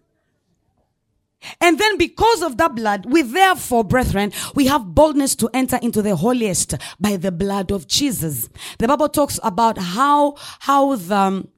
[1.61, 6.03] And then because of that blood, we therefore, brethren, we have boldness to enter into
[6.03, 8.49] the holiest by the blood of Jesus.
[8.79, 11.49] The Bible talks about how, how the, um,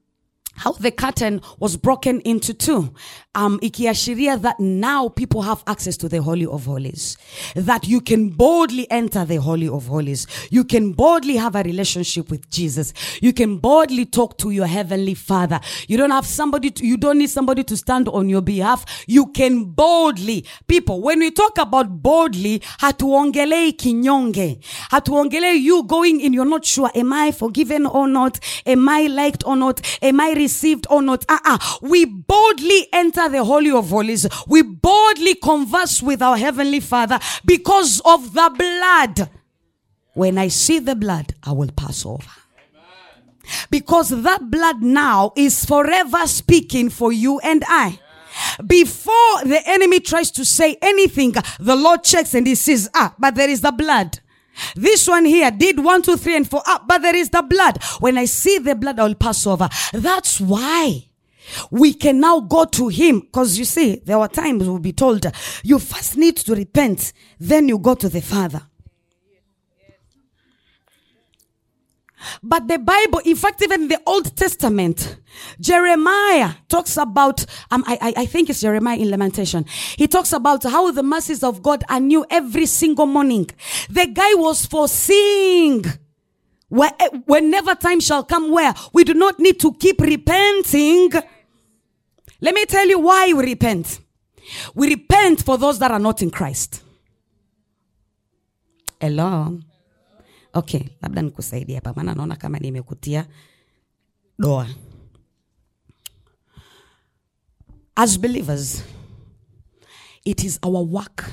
[0.56, 2.92] how the curtain was broken into two
[3.36, 7.16] um, ikiashiria that now people have access to the holy of holies
[7.54, 10.26] that you can boldly enter the holy of holies.
[10.50, 12.92] You can boldly have a relationship with jesus.
[13.20, 15.60] You can boldly talk to your heavenly father.
[15.86, 19.04] You don't have somebody to, you don't need somebody to stand on your behalf.
[19.06, 24.60] You can boldly people when we talk about boldly hatuongelei kinyonge.
[24.90, 28.40] Hatuongelei you going in you're not sure am i forgiven or not?
[28.64, 29.80] Am i liked or not?
[30.02, 31.58] Am i received or not uh-uh.
[31.82, 38.00] we boldly enter the Holy of Holies, we boldly converse with our Heavenly Father because
[38.04, 39.30] of the blood.
[40.14, 42.34] When I see the blood, I will pass over.
[43.70, 47.98] Because that blood now is forever speaking for you and I.
[48.66, 53.34] Before the enemy tries to say anything, the Lord checks and he says, ah, but
[53.34, 54.20] there is the blood.
[54.74, 56.62] This one here did one, two, three, and four.
[56.66, 57.82] up, but there is the blood.
[58.00, 59.68] When I see the blood, I will pass over.
[59.92, 61.08] That's why
[61.70, 65.24] we can now go to him because you see there were times we'll be told
[65.62, 68.62] you first need to repent then you go to the father
[72.42, 75.18] but the bible in fact even the old testament
[75.60, 79.64] jeremiah talks about um, I, I, think it's jeremiah in lamentation
[79.96, 83.48] he talks about how the mercies of god are new every single morning
[83.90, 85.84] the guy was foreseeing
[86.68, 91.12] whenever time shall come where we do not need to keep repenting
[92.40, 94.00] let me tell you why we repent.
[94.74, 96.82] We repent for those that are not in Christ.
[99.00, 99.60] Hello.
[100.56, 103.26] Okay, labda nikusaidia hapa maana naona kama nimekutia
[104.38, 104.68] doa.
[107.96, 108.82] As believers,
[110.24, 111.30] it is our work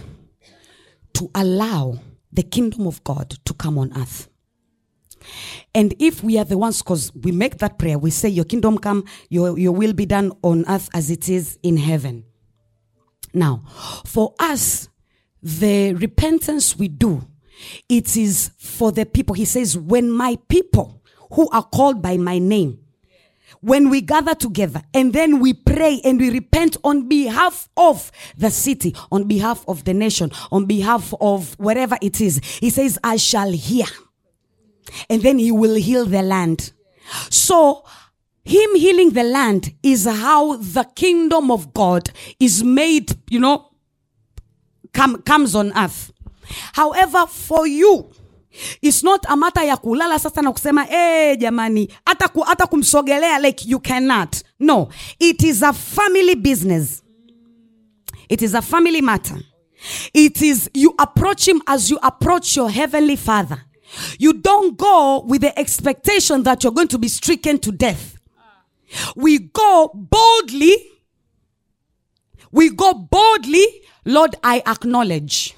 [1.13, 1.97] to allow
[2.33, 4.27] the kingdom of God to come on earth.
[5.73, 8.77] And if we are the ones, because we make that prayer, we say, Your kingdom
[8.77, 12.25] come, your, your will be done on earth as it is in heaven.
[13.33, 13.63] Now,
[14.05, 14.89] for us,
[15.41, 17.25] the repentance we do,
[17.89, 19.35] it is for the people.
[19.35, 22.79] He says, When my people who are called by my name,
[23.61, 28.49] when we gather together and then we pray and we repent on behalf of the
[28.49, 33.15] city, on behalf of the nation, on behalf of wherever it is, he says, I
[33.15, 33.85] shall hear
[35.09, 36.73] and then he will heal the land.
[37.29, 37.85] So,
[38.43, 43.69] him healing the land is how the kingdom of God is made, you know,
[44.93, 46.11] come, comes on earth.
[46.73, 48.09] However, for you,
[48.81, 53.39] it's not a matter ya kulala sasa na kusema eh jamani hata ku, hata kumsogelea
[53.41, 57.01] like you cannot no it is a family business
[58.29, 59.37] it is a family matter
[60.13, 63.57] it is you approach him as you approach your heavenly father
[64.19, 68.17] you don't go with the expectation that you're going to be stricken to death.
[69.15, 70.75] We go boldly.
[72.51, 73.65] We go boldly.
[74.05, 75.55] Lord, I acknowledge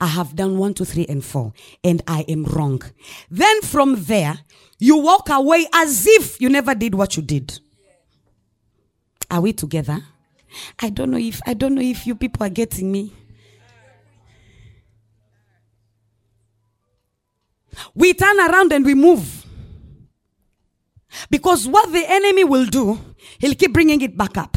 [0.00, 1.52] I have done one, two, three, and four,
[1.82, 2.82] and I am wrong.
[3.30, 4.40] Then from there,
[4.78, 7.58] you walk away as if you never did what you did.
[9.30, 10.02] Are we together?
[10.80, 13.12] I don't know if I don't know if you people are getting me.
[17.94, 19.44] we turn around and we move.
[21.30, 22.98] Because what the enemy will do,
[23.38, 24.56] he'll keep bringing it back up.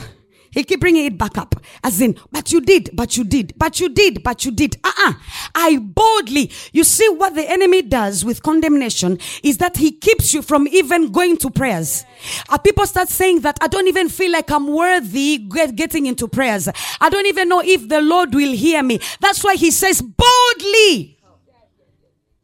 [0.58, 1.54] He'll keep bringing it back up.
[1.84, 4.75] As in, but you did, but you did, but you did, but you did.
[4.84, 5.13] Uh-uh.
[5.54, 10.42] I boldly, you see what the enemy does with condemnation is that he keeps you
[10.42, 12.06] from even going to prayers.
[12.50, 16.27] Uh, people start saying that I don't even feel like I'm worthy get, getting into
[16.27, 16.67] prayers.
[17.00, 19.00] I don't even know if the Lord will hear me.
[19.19, 21.19] That's why he says boldly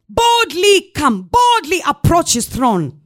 [0.08, 3.00] boldly come, boldly approach his throne.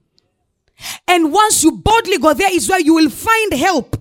[1.06, 3.96] And once you boldly go there is where you will find help.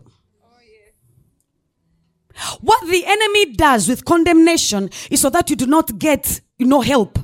[2.61, 6.81] What the enemy does with condemnation is so that you do not get, you know,
[6.81, 7.19] help.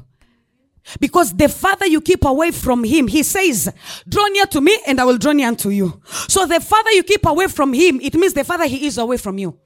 [0.99, 3.73] Because the farther you keep away from him, he says,
[4.07, 6.01] draw near to me and I will draw near unto you.
[6.27, 9.17] So the farther you keep away from him, it means the farther he is away
[9.17, 9.57] from you.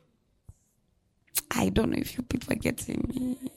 [1.50, 3.52] I don't know if you people are getting me.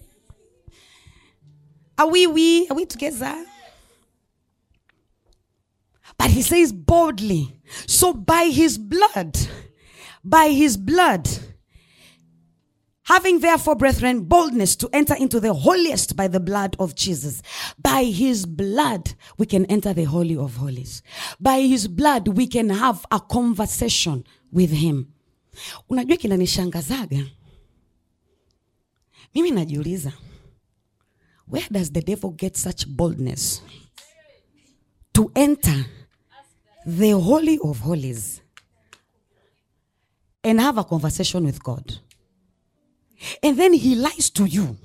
[1.99, 3.45] Are we, we, are we together?
[6.17, 7.61] But he says boldly.
[7.87, 9.37] So by his blood,
[10.25, 11.29] by his blood,
[13.11, 17.43] Having therefore, brethren, boldness to enter into the holiest by the blood of Jesus.
[17.77, 21.03] By his blood, we can enter the holy of holies.
[21.41, 25.13] By his blood, we can have a conversation with him.
[25.91, 27.29] Unajua kinanishangazaga.
[29.35, 30.13] Mimi najiuliza,
[31.47, 33.61] where does the devil get such boldness
[35.15, 35.85] to enter
[36.87, 38.41] the holy of holies
[40.45, 41.99] and have a conversation with God?
[43.43, 44.77] And then he lies to you.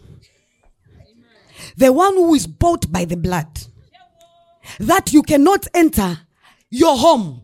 [1.78, 3.48] The one who is bought by the blood.
[4.80, 6.20] That you cannot enter
[6.70, 7.42] your home.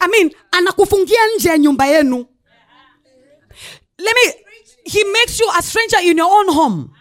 [0.00, 2.26] I mean, anakufungia nje ya nyumba yenu.
[3.98, 4.32] Let me,
[4.84, 6.92] he makes you a stranger in your own home.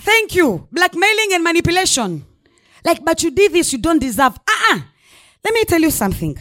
[0.00, 0.68] Thank you.
[0.70, 2.24] Blackmailing and manipulation.
[2.84, 4.38] Like, but you did this, you don't deserve.
[4.46, 4.80] Uh-uh.
[5.44, 6.38] Let me tell you something.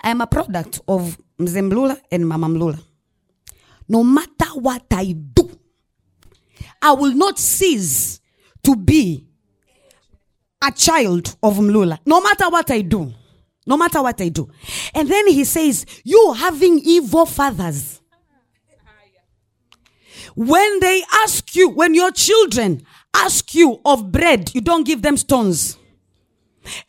[0.00, 2.80] I am a product of Mzee and Mama Mlula.
[3.88, 5.50] No matter what I do,
[6.80, 8.20] I will not cease
[8.62, 9.26] to be
[10.62, 11.98] a child of Mlula.
[12.06, 13.12] No matter what I do.
[13.66, 14.48] No matter what I do.
[14.94, 18.00] And then he says, You having evil fathers.
[20.36, 22.82] When they ask you, when your children
[23.14, 25.78] ask you of bread, you don't give them stones.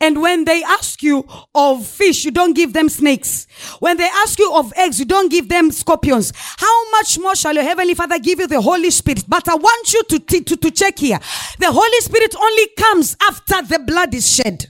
[0.00, 3.46] And when they ask you of fish, you don't give them snakes.
[3.80, 6.32] When they ask you of eggs, you don't give them scorpions.
[6.36, 9.24] How much more shall your heavenly Father give you the Holy Spirit?
[9.28, 11.18] But I want you to, t- to, to check here.
[11.58, 14.66] The Holy Spirit only comes after the blood is shed.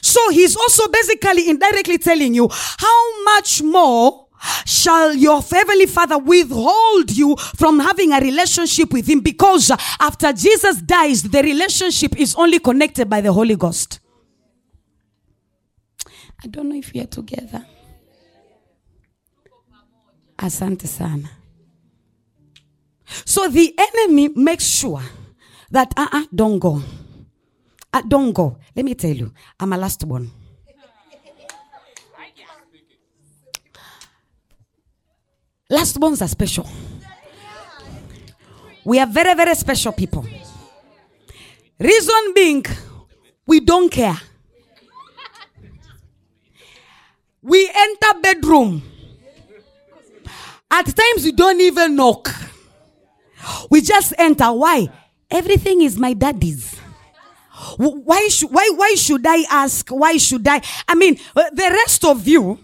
[0.00, 4.23] So he's also basically indirectly telling you how much more
[4.64, 9.70] shall your heavenly father withhold you from having a relationship with him because
[10.00, 14.00] after Jesus dies, the relationship is only connected by the Holy Ghost.
[16.42, 17.64] I don't know if we are together.
[20.36, 21.30] Asante sana.
[23.24, 25.02] So the enemy makes sure
[25.70, 26.82] that uh-uh, don't go.
[27.92, 28.58] Uh, don't go.
[28.74, 30.30] Let me tell you, I'm a last one.
[35.74, 36.68] Last ones are special.
[38.84, 40.24] We are very, very special people.
[41.80, 42.64] Reason being,
[43.44, 44.16] we don't care.
[47.42, 48.82] We enter bedroom.
[50.70, 52.30] At times we don't even knock.
[53.68, 54.52] We just enter.
[54.52, 54.88] Why?
[55.28, 56.78] Everything is my daddy's.
[57.78, 59.88] Why should why why should I ask?
[59.88, 60.62] Why should I?
[60.86, 62.60] I mean, uh, the rest of you,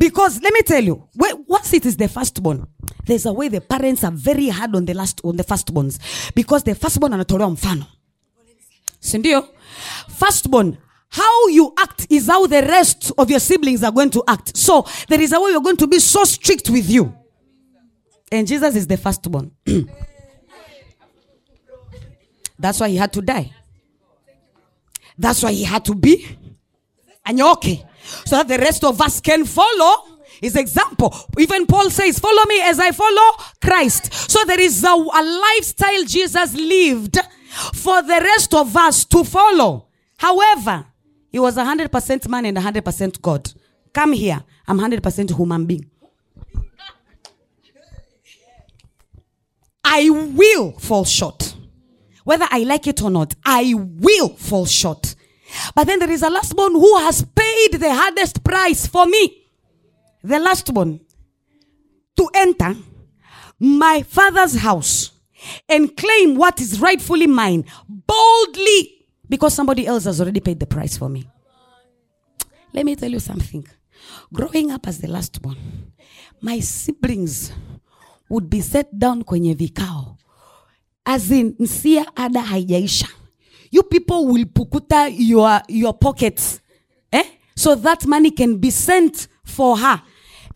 [0.00, 1.06] because let me tell you,
[1.46, 2.66] once it is the firstborn,
[3.04, 5.98] there's a way the parents are very hard on the last on the firstborns
[6.34, 7.86] because the firstborn anatolewa mfano,
[8.98, 9.46] si ndio?
[10.08, 10.78] Firstborn
[11.10, 14.56] how you act is how the rest of your siblings are going to act.
[14.56, 17.14] So there is a way you're going to be so strict with you.
[18.32, 19.50] And Jesus is the firstborn.
[22.58, 23.52] That's why he had to die.
[25.18, 26.26] That's why he had to be
[27.26, 27.86] anyoke.
[28.02, 31.14] So that the rest of us can follow his example.
[31.38, 34.12] Even Paul says, Follow me as I follow Christ.
[34.30, 35.22] So there is a, a
[35.56, 37.18] lifestyle Jesus lived
[37.74, 39.88] for the rest of us to follow.
[40.16, 40.86] However,
[41.30, 43.52] he was 100% man and 100% God.
[43.92, 44.42] Come here.
[44.66, 45.90] I'm 100% human being.
[49.84, 51.54] I will fall short.
[52.24, 55.14] Whether I like it or not, I will fall short.
[55.74, 57.22] But then there is a last one who has
[57.68, 59.44] paid the hardest price for me.
[60.22, 61.00] The last one
[62.16, 62.76] to enter
[63.58, 65.12] my father's house
[65.68, 70.96] and claim what is rightfully mine boldly because somebody else has already paid the price
[70.96, 71.26] for me.
[72.72, 73.66] Let me tell you something.
[74.32, 75.92] Growing up as the last one,
[76.40, 77.52] my siblings
[78.28, 80.16] would be set down kwenye vikao
[81.04, 83.08] as in nsia ada haijaisha
[83.72, 86.60] you people will pukuta your, your pockets
[87.12, 87.24] eh?
[87.60, 90.02] So that money can be sent for her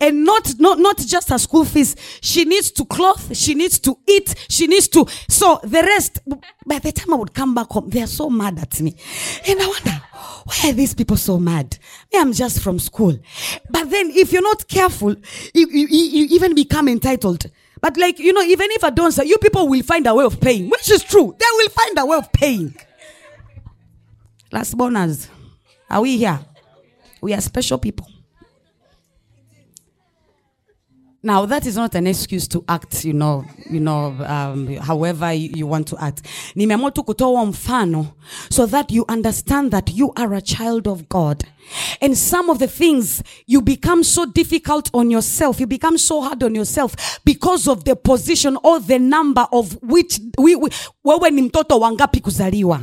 [0.01, 3.97] and not, not not just her school fees she needs to clothe she needs to
[4.07, 6.19] eat she needs to so the rest
[6.65, 8.95] by the time i would come back home they are so mad at me
[9.47, 10.01] and i wonder
[10.45, 11.77] why are these people so mad
[12.15, 13.17] i'm just from school
[13.69, 15.15] but then if you're not careful
[15.53, 17.45] you, you, you even become entitled
[17.81, 20.25] But like, you know, even if I don't say, you people will find a way
[20.25, 21.35] of paying, which is true.
[21.37, 22.73] They will find a way of paying.
[24.51, 25.29] Last bonus.
[25.87, 26.39] Are we here?
[27.25, 28.07] We are special people.
[31.23, 35.65] Now that is not an excuse to act, you know, you know, um, however you,
[35.65, 36.21] want to act.
[36.55, 38.13] Nimeamua kutoa mfano
[38.51, 41.43] so that you understand that you are a child of God.
[41.99, 46.43] And some of the things you become so difficult on yourself, you become so hard
[46.43, 46.95] on yourself
[47.25, 50.69] because of the position or the number of which we, we,
[51.03, 52.81] wewe ni mtoto wangapi kuzaliwa.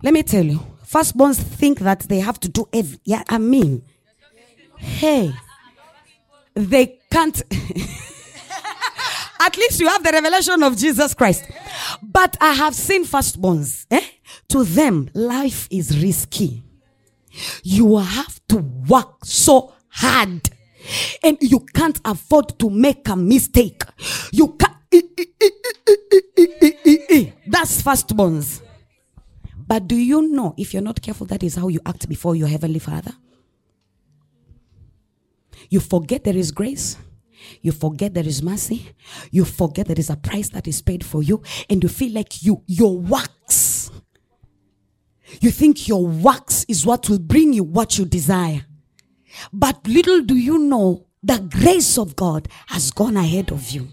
[0.00, 0.60] Let me tell you,
[0.94, 3.82] firstborns think that they have to do every, yeah, I mean,
[4.76, 5.32] hey,
[6.54, 7.42] they can't.
[9.40, 11.44] At least you have the revelation of Jesus Christ.
[12.00, 13.86] But I have seen firstborns.
[13.90, 14.00] Eh?
[14.50, 16.62] To them, life is risky.
[17.64, 20.48] You have to work so hard.
[21.22, 23.82] And you can't afford to make a mistake.
[24.30, 24.76] You can't.
[27.48, 28.63] That's firstborns.
[29.66, 32.48] But do you know, if you're not careful, that is how you act before your
[32.48, 33.12] heavenly Father?
[35.70, 36.96] You forget there is grace.
[37.62, 38.94] You forget there is mercy.
[39.30, 42.42] You forget there is a price that is paid for you, and you feel like
[42.42, 43.90] you your works.
[45.40, 48.64] You think your works is what will bring you what you desire.
[49.52, 53.88] But little do you know, the grace of God has gone ahead of you.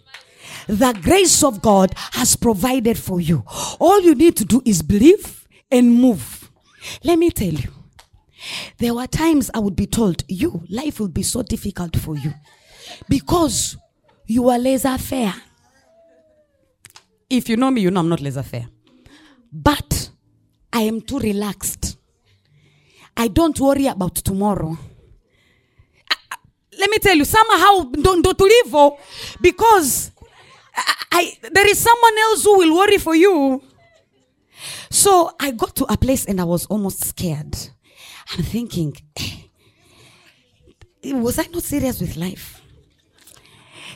[0.67, 3.43] The grace of God has provided for you.
[3.79, 5.40] All you need to do is believe
[5.71, 6.49] and move.
[7.03, 7.71] Let me tell you,
[8.79, 12.33] there were times I would be told, You, life will be so difficult for you
[13.07, 13.77] because
[14.27, 15.33] you are laissez faire.
[17.29, 18.67] If you know me, you know I'm not laissez faire.
[19.51, 20.09] But
[20.73, 21.97] I am too relaxed.
[23.15, 24.77] I don't worry about tomorrow.
[26.09, 26.37] I- I-
[26.79, 28.97] let me tell you, somehow don't do tulivo
[29.41, 30.11] because
[31.11, 33.61] I, there is someone else who will worry for you.
[34.91, 37.55] So I got to a place and I was almost scared.
[38.33, 38.93] I'm thinking,
[41.03, 42.61] eh, was I not serious with life?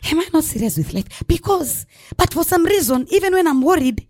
[0.10, 1.24] Am I not serious with life?
[1.28, 1.86] Because,
[2.16, 4.08] but for some reason, even when I'm worried,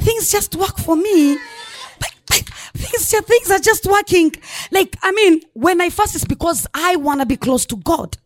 [0.00, 1.36] things just work for me.
[2.26, 4.32] Things, things are just working.
[4.70, 8.16] Like, I mean, when I fast, it's because I want to be close to God.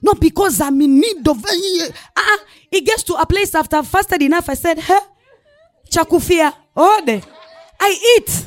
[0.00, 1.44] Not because I'm in need of.
[1.44, 2.36] Uh,
[2.72, 4.48] it gets to a place after I've fasted enough.
[4.48, 5.00] I said, huh?
[5.90, 6.54] Chakufia.
[6.76, 7.22] Ode.
[7.80, 8.46] I eat.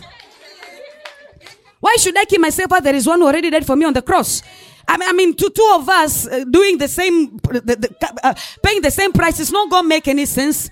[1.79, 2.71] Why should I keep myself?
[2.81, 4.41] There is one who already died for me on the cross.
[4.87, 8.91] I mean, two, two of us uh, doing the same, the, the, uh, paying the
[8.91, 10.69] same price it's not going to make any sense.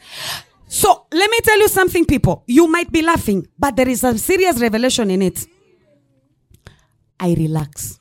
[0.68, 2.44] So let me tell you something, people.
[2.48, 5.46] You might be laughing, but there is a serious revelation in it.
[7.20, 8.00] I relax.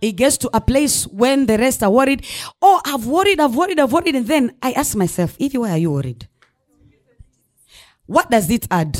[0.00, 2.24] It gets to a place when the rest are worried.
[2.60, 4.14] Oh, I've worried, I've worried, I've worried.
[4.14, 6.28] And then I ask myself, if why are you worried?
[8.06, 8.96] What does it add?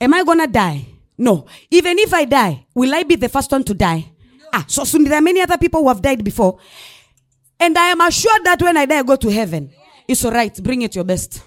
[0.00, 0.86] Am I gonna die?
[1.18, 1.46] No.
[1.70, 4.12] Even if I die, will I be the first one to die?
[4.38, 4.46] No.
[4.52, 6.58] Ah, so soon there are many other people who have died before.
[7.60, 9.70] And I am assured that when I die, I go to heaven.
[10.08, 10.54] It's all right.
[10.62, 11.42] Bring it your best.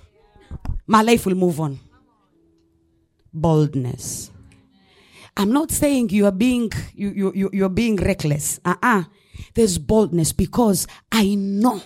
[0.86, 1.80] My life will move on.
[3.34, 4.32] Boldness.
[5.36, 8.60] I'm not saying you are being you you, you you're being reckless.
[8.66, 9.04] Uh-uh.
[9.54, 11.82] There's boldness because I know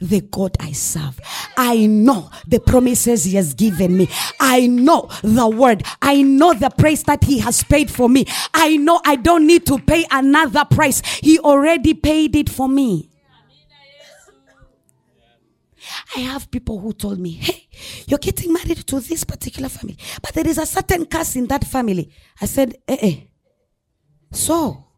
[0.00, 1.20] the God I serve.
[1.56, 4.08] I know the promises He has given me.
[4.38, 5.84] I know the word.
[6.02, 8.26] I know the price that He has paid for me.
[8.54, 11.02] I know I don't need to pay another price.
[11.20, 13.10] He already paid it for me.
[16.16, 17.68] I have people who told me, hey,
[18.06, 21.64] you're getting married to this particular family, but there is a certain curse in that
[21.64, 22.12] family.
[22.40, 23.16] I said, eh, eh.
[24.32, 24.89] So,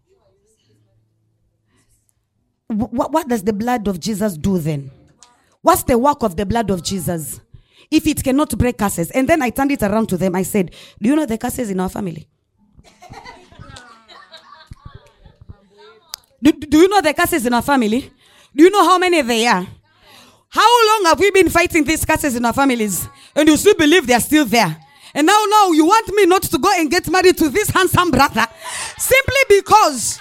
[2.78, 4.90] what, what does the blood of Jesus do then?
[5.60, 7.40] What's the work of the blood of Jesus?
[7.90, 9.10] If it cannot break curses.
[9.10, 10.34] And then I turned it around to them.
[10.34, 12.26] I said, Do you know the curses in our family?
[16.42, 18.10] do, do you know the curses in our family?
[18.54, 19.66] Do you know how many they are?
[20.48, 23.08] How long have we been fighting these curses in our families?
[23.34, 24.76] And you still believe they are still there.
[25.14, 28.10] And now, now you want me not to go and get married to this handsome
[28.10, 28.46] brother
[28.98, 30.20] simply because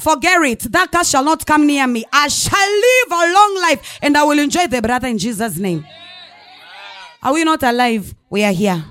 [0.00, 0.60] forget it.
[0.72, 2.04] That curse shall not come near me.
[2.12, 5.86] I shall live a long life and I will enjoy the brother in Jesus' name.
[7.22, 8.14] Are we not alive?
[8.28, 8.84] We are here.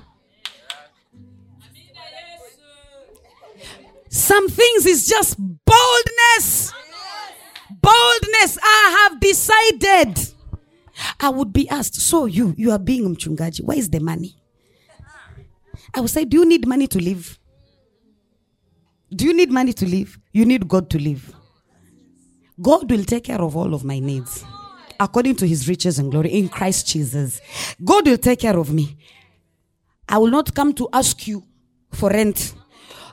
[4.08, 6.72] Some things is just boldness.
[7.80, 8.58] Boldness.
[8.62, 10.18] I have decided.
[11.18, 13.62] I would be asked, so you, you are being mchungaji.
[13.62, 14.36] Where is the money?
[15.94, 17.38] I would say, do you need money to live?
[19.10, 20.19] Do you need money to live?
[20.32, 21.34] You need God to live.
[22.60, 24.44] God will take care of all of my needs
[24.98, 27.40] according to his riches and glory in Christ Jesus.
[27.82, 28.96] God will take care of me.
[30.08, 31.42] I will not come to ask you
[31.90, 32.54] for rent.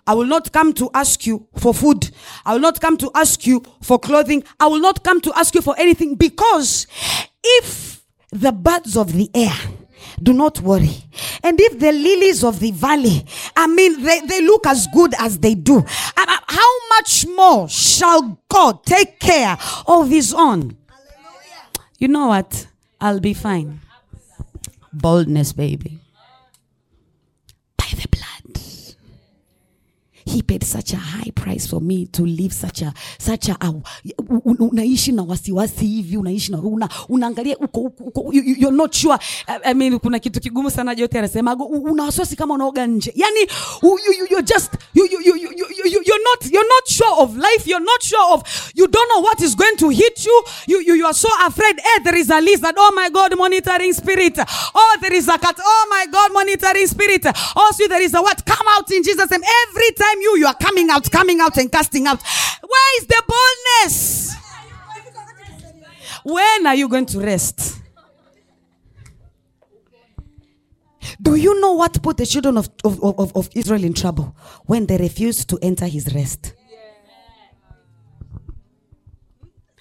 [0.05, 2.09] I will not come to ask you for food.
[2.45, 4.43] I will not come to ask you for clothing.
[4.59, 6.87] I will not come to ask you for anything because
[7.43, 9.55] if the birds of the air
[10.21, 10.95] do not worry.
[11.43, 13.25] And if the lilies of the valley,
[13.55, 15.81] I mean, they, they look as good as they do, uh,
[16.17, 20.77] uh, how much more shall God take care of his own?
[21.99, 22.67] You know what?
[23.01, 23.81] I'll be fine.
[24.93, 25.99] Boldness, baby.
[27.77, 28.61] By the blood.
[30.27, 33.55] He paid such a high price for me to live such a such a
[34.59, 39.17] unaishi na wasiwasi hivi unaishi na una, unaangalia uko, uko, you, you're not sure.
[39.47, 43.13] I, mean kuna kitu kigumu sana Jote anasema una wasiwasi kama unaoga nje.
[43.15, 43.39] Yani
[43.83, 45.49] you, you, you're just you, you, you, you,
[45.85, 48.43] you, you're not you're not sure of life you're not sure of
[48.75, 50.43] you don't know what is going to hit you.
[50.67, 51.79] You, you, you are so afraid.
[51.79, 52.75] Hey there is a lizard.
[52.77, 54.37] Oh my God monitoring spirit.
[54.75, 55.55] Oh there is a cat.
[55.59, 57.25] Oh my God monitoring spirit.
[57.55, 58.45] Oh see there is a what?
[58.45, 59.41] Come out in Jesus name.
[59.69, 62.21] Every time you, you are coming out, coming out and casting out.
[62.61, 64.35] Where is the boldness?
[66.23, 67.81] When are you going to rest?
[71.21, 74.35] Do you know what put the children of, of, of, of Israel in trouble?
[74.65, 76.53] When they refused to enter his rest.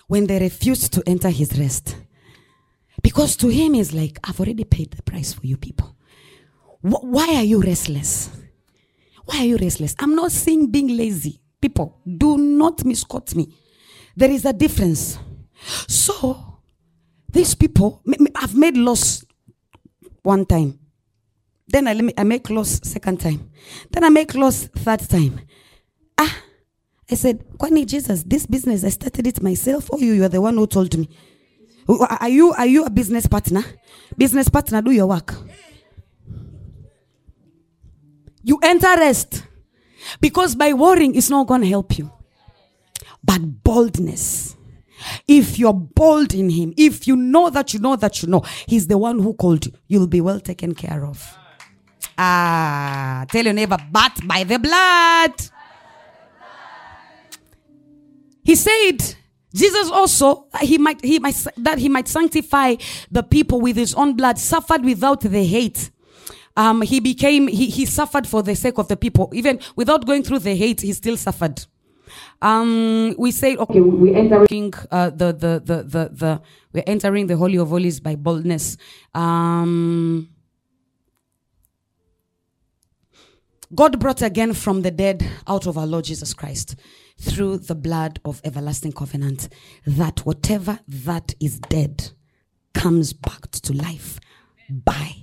[0.07, 1.97] When they refused to enter his rest.
[3.03, 5.97] Because to him, is like, I've already paid the price for you people.
[6.81, 8.31] Why are you restless?
[9.27, 9.95] Why are you restless?
[9.99, 11.41] I'm not saying being lazy.
[11.61, 13.53] People, do not misquote me.
[14.17, 15.19] There is a difference.
[15.89, 16.61] So,
[17.31, 18.03] these people,
[18.37, 19.25] I've made loss
[20.23, 20.79] one time.
[21.69, 23.51] Then I, I make loss second time.
[23.91, 25.41] Then I make loss third time.
[26.17, 26.39] Ah,
[27.11, 30.41] I said, Kwani Jesus, this business, I started it myself or you, you are the
[30.41, 31.09] one who told me.
[31.89, 33.65] Are you, are you a business partner?
[34.17, 35.35] Business partner, do your work.
[38.47, 39.43] You enter rest.
[40.21, 42.13] Because by worrying, it's not going to help you.
[43.23, 44.57] But boldness.
[45.27, 48.87] If you're bold in Him, if you know that you know that you know, He's
[48.87, 51.37] the one who called you, you'll be well taken care of.
[52.17, 55.35] Ah, tell your neighbor, but by the blood.
[58.45, 59.17] He said,
[59.53, 62.77] Jesus also he might he might that he might sanctify
[63.11, 65.91] the people with his own blood, suffered without the hate
[66.57, 69.31] um, he became, he, he suffered for the sake of the people.
[69.35, 71.65] Even without going through the hate, he still suffered.
[72.41, 76.43] Um, we say, okay, we entering uh, the, the, the, the, the,
[76.73, 78.77] we're entering the Holy of Holies by boldness.
[79.15, 80.29] Um,
[83.75, 86.77] God brought again from the dead out of our Lord Jesus Christ
[87.19, 89.49] through the blood of everlasting covenant
[89.87, 92.11] that whatever that is dead
[92.75, 94.21] comes back to life
[94.71, 95.16] by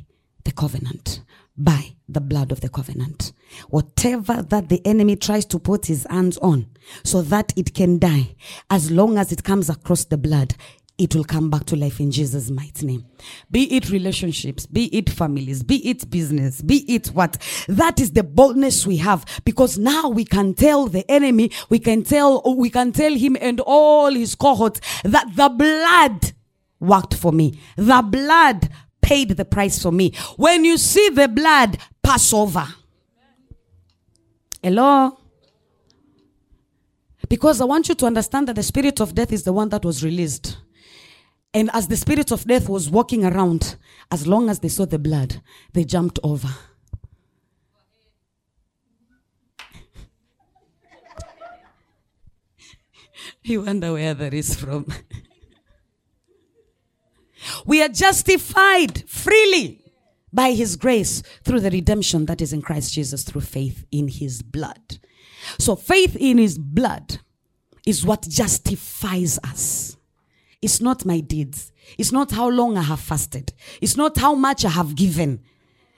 [0.56, 1.22] covenant
[1.58, 3.34] by the blood of the covenant.
[3.70, 6.68] Whatever that the enemy tries to put his hands on
[7.04, 8.36] so that it can die,
[8.70, 10.56] as long as it comes across the blood,
[10.98, 13.06] it will come back to life in Jesus' mighty name.
[13.50, 17.38] Be it relationships, be it families, be it business, be it what.
[17.68, 22.04] That is the boldness we have because now we can tell the enemy, we can
[22.04, 26.34] tell, we can tell him and all his cohorts that the blood
[26.80, 27.60] worked for me.
[27.76, 28.70] The blood
[29.04, 30.14] paid the price for me.
[30.38, 32.66] When you see the blood, pass over.
[34.64, 35.20] Hello?
[37.30, 39.86] Because I want you to understand that the spirit of death is the one that
[39.86, 40.58] was released.
[41.54, 43.76] And as the spirit of death was walking around,
[44.10, 45.40] as long as they saw the blood,
[45.74, 46.50] they jumped over.
[53.44, 54.88] you wonder where that is from.
[57.66, 59.82] We are justified freely
[60.32, 64.42] by his grace through the redemption that is in Christ Jesus through faith in his
[64.42, 65.00] blood.
[65.60, 67.20] So faith in his blood
[67.86, 69.98] is what justifies us.
[70.62, 71.72] It's not my deeds.
[71.98, 73.54] It's not how long I have fasted.
[73.82, 75.42] It's not how much I have given.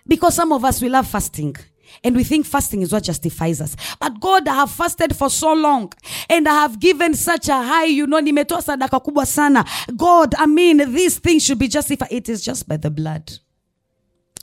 [0.07, 1.55] Because some of us, we love fasting.
[2.03, 3.75] And we think fasting is what justifies us.
[3.99, 5.93] But God, I have fasted for so long
[6.29, 9.65] and I have given such a high, you know, nimetoa sadaka kubwa sana.
[9.95, 12.09] God, I mean, these things should be justified.
[12.11, 13.39] It is just by the blood.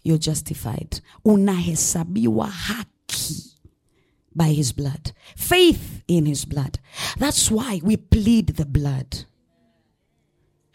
[0.03, 1.01] You're justified.
[1.25, 3.55] Unahesabiwa haki
[4.35, 5.13] by his blood.
[5.37, 6.79] Faith in his blood.
[7.19, 9.25] That's why we plead the blood.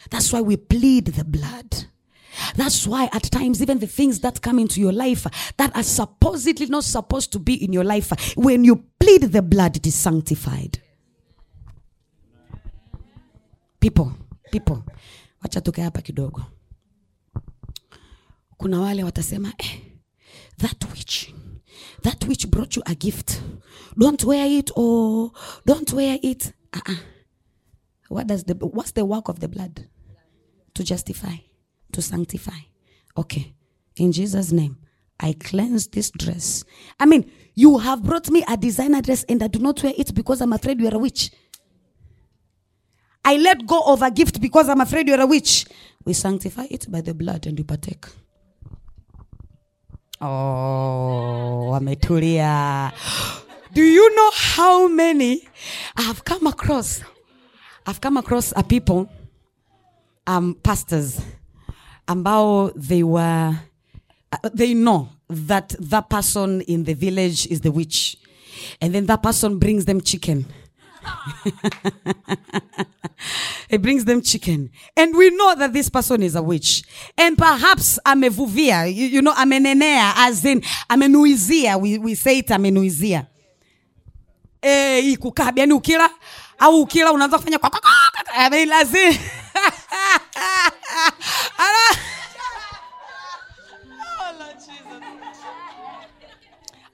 [0.09, 1.85] That's why we plead the blood.
[2.55, 5.25] That's why at times, even the things that come into your life
[5.57, 9.77] that are supposedly not supposed to be in your life, when you plead the blood,
[9.77, 10.79] it is sanctified.
[13.79, 14.11] people
[14.51, 14.83] people
[15.43, 16.45] wacha tukae hapa kidogo
[18.57, 19.79] kuna wale watasema eh,
[20.57, 21.33] that which
[22.01, 23.41] that which brought you a gift
[23.97, 25.31] don't wear it or
[25.65, 26.95] don't wear it uh-uh.
[28.09, 29.87] what does the what's the work of the blood
[30.73, 31.35] to justify
[31.91, 32.59] to sanctify
[33.15, 33.53] okay
[33.97, 34.77] in jesus name
[35.19, 36.63] i cleanse this dress
[36.99, 40.13] i mean you have brought me a designer dress and i do not wear it
[40.13, 41.31] because i'm afraid you are a witch
[43.29, 45.65] I let go of a gift because I'm afraid you're a witch.
[46.05, 48.05] We sanctify it by the blood and you partake.
[50.21, 52.93] Oh, wametulia.
[53.73, 55.45] Do you know how many
[55.97, 57.01] I have come across?
[57.85, 59.09] I've come across a people,
[60.25, 61.19] um, pastors,
[62.07, 63.49] ambao they were,
[64.31, 68.17] uh, they know that that person in the village is the witch,
[68.81, 70.45] and then that person brings them chicken.
[73.69, 74.69] He brings them chicken.
[74.95, 76.83] And we know that this person is a witch.
[77.17, 81.79] And perhaps amevuvia, you, you know, amenenea, as in, amenuizia.
[81.79, 83.27] We, we say it amenuizia.
[84.61, 86.09] Eh, hii kukaa, yani ukila,
[86.59, 87.69] au ukila unaanza kufanya kwa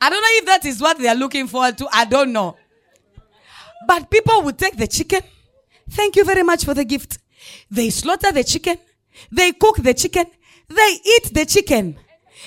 [0.03, 1.87] I don't know if that is what they are looking forward to.
[1.89, 2.57] I don't know.
[3.87, 5.21] But people would take the chicken.
[5.89, 7.19] Thank you very much for the gift.
[7.71, 8.77] They slaughter the chicken.
[9.31, 10.25] They cook the chicken.
[10.67, 11.97] They eat the chicken.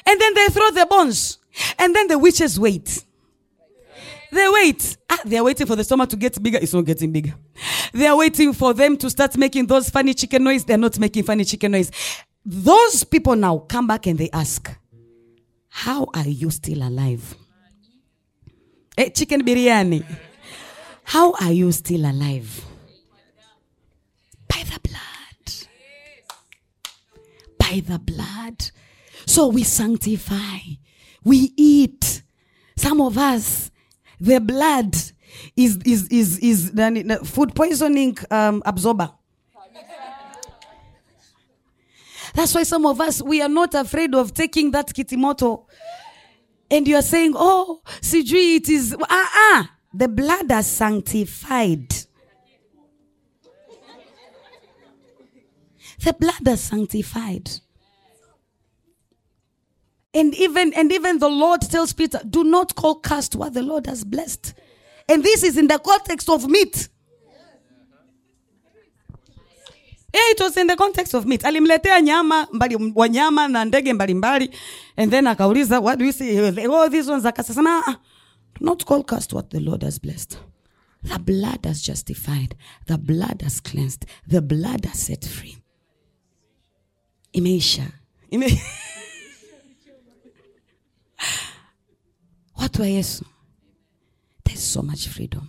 [0.05, 1.39] And then they throw the bones.
[1.79, 3.03] And then the witches wait.
[4.31, 4.99] They wait.
[5.09, 6.59] Ah, they are waiting for the stomach to get bigger.
[6.61, 7.35] It's not getting bigger.
[7.95, 10.63] They are waiting for them to start making those funny chicken noise.
[10.67, 11.91] They're not making funny chicken noise.
[12.45, 14.71] Those people now come back and they ask,
[15.71, 17.35] How are you still alive?
[18.97, 20.05] Eh, chicken biryani.
[21.05, 22.65] How are you still alive?
[24.49, 25.69] By the blood.
[27.59, 28.71] By the blood.
[29.27, 30.59] So we sanctify.
[31.25, 32.23] We eat.
[32.77, 33.71] Some of us,
[34.19, 34.95] the blood
[35.57, 36.73] is is is is
[37.25, 39.11] food poisoning um, absorber.
[42.35, 45.66] That's why some of us we are not afraid of taking that kitimoto.
[46.71, 49.71] And you are saying, oh, sijui it is ah ah.
[49.95, 51.95] The blood has sanctified.
[56.03, 57.51] The blood has sanctified.
[60.13, 63.87] And even and even the Lord tells Peter, do not call cast what the Lord
[63.87, 64.55] has blessed.
[65.09, 66.89] And this is in the context of meat.
[70.17, 71.45] Yeah, it was in the context of meat.
[71.45, 74.51] Alimletea nyama mbali, wanyama na ndege mbalimbali
[74.97, 76.41] and then akauliza what do you see?
[76.69, 77.97] Oh, these ones akasema "Ah,
[78.61, 80.39] not call cast what the Lord has blessed.
[81.05, 82.55] The blood has justified.
[82.87, 84.07] The blood has cleansed.
[84.29, 85.59] The blood has set free.
[87.33, 87.93] Imeisha.
[88.31, 88.47] Ime
[92.57, 93.25] watu wa Yesu.
[94.45, 95.49] There's so much freedom.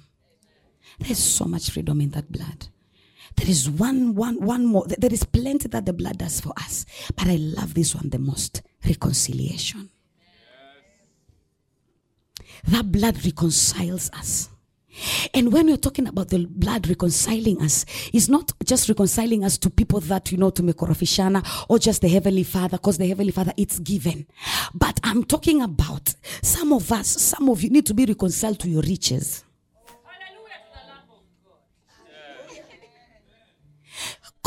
[0.99, 2.67] There's so much freedom in that blood.
[3.37, 4.85] There is one, one, one more.
[4.87, 6.85] There is plenty that the blood does for us.
[7.15, 9.89] But I love this one the most reconciliation.
[12.67, 14.49] That blood reconciles us.
[15.33, 19.69] And when we're talking about the blood reconciling us, it's not just reconciling us to
[19.69, 23.53] people that, you know, to Mekorofishana or just the Heavenly Father, because the Heavenly Father,
[23.57, 24.25] it's given.
[24.73, 28.69] But I'm talking about some of us, some of you need to be reconciled to
[28.69, 29.43] your riches.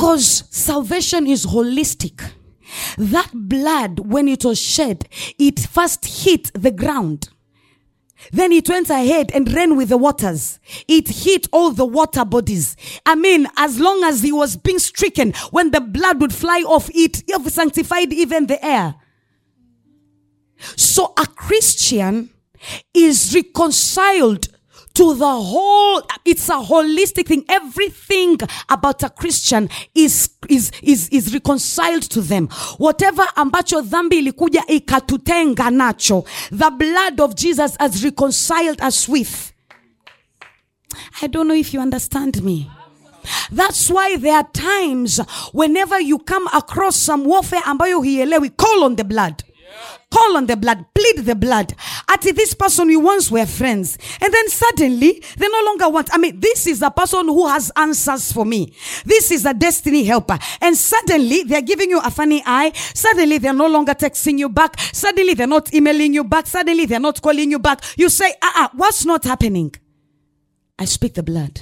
[0.00, 2.32] Because salvation is holistic.
[2.96, 5.06] That blood, when it was shed,
[5.38, 7.28] it first hit the ground.
[8.32, 10.58] Then it went ahead and ran with the waters.
[10.88, 12.76] It hit all the water bodies.
[13.04, 16.88] I mean, as long as he was being stricken, when the blood would fly off,
[16.94, 18.94] it sanctified even the air.
[20.76, 22.30] So a Christian
[22.94, 24.48] is reconciled
[25.00, 27.42] to the whole it's a holistic thing.
[27.48, 28.36] Everything
[28.68, 32.48] about a christian is is is, is reconciled to them.
[32.76, 39.54] Whatever ambacho dhambi ilikuja ikatutenga nacho the blood of jesus has reconciled us with.
[41.22, 42.70] I don't know if you understand me.
[43.50, 45.18] That's why there are times
[45.52, 49.44] whenever you come across some warfare ambayo hielewi call on the blood
[50.12, 51.74] call on the blood plead the blood.
[52.08, 56.18] At this person we once were friends and then suddenly they no longer want i
[56.18, 58.74] mean this is a person who has answers for me.
[59.04, 60.38] This is a destiny helper.
[60.60, 62.72] And suddenly they're giving you a funny eye.
[62.74, 64.78] Suddenly they're no longer texting you back.
[64.80, 66.46] Suddenly they're not emailing you back.
[66.46, 67.82] Suddenly they're not calling you back.
[67.96, 69.74] You say ah uh-uh, what's not happening?
[70.78, 71.60] I speak the blood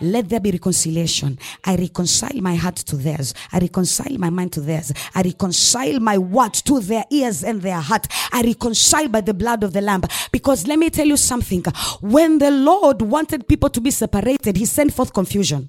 [0.00, 1.38] Let there be reconciliation.
[1.64, 3.34] I reconcile my heart to theirs.
[3.52, 4.92] I reconcile my mind to theirs.
[5.14, 8.06] I reconcile my words to their ears and their heart.
[8.32, 10.02] I reconcile by the blood of the Lamb.
[10.30, 11.64] Because let me tell you something.
[12.00, 15.68] When the Lord wanted people to be separated, He sent forth confusion.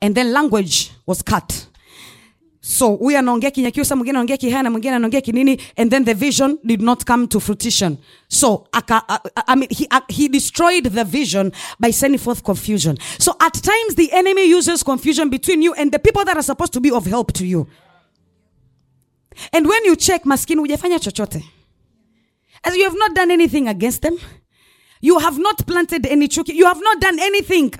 [0.00, 1.66] And then language was cut.
[2.64, 6.80] So huyu anaongea Kinyakyusa, mwingine anaongea Kihana, mwingine anaongea Kinini, and then the vision did
[6.80, 7.98] not come to fruition.
[8.28, 12.96] So aka, I, I mean, he, uh, he destroyed the vision by sending forth confusion.
[13.18, 16.72] So at times the enemy uses confusion between you and the people that are supposed
[16.74, 17.66] to be of help to you.
[19.52, 21.44] And when you check, maskini hujafanya chochote.
[22.64, 24.16] As you have not done anything against them.
[25.00, 26.54] You have not planted any chuki.
[26.54, 27.74] You have not done anything.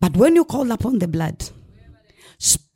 [0.00, 1.44] But when you call upon the blood,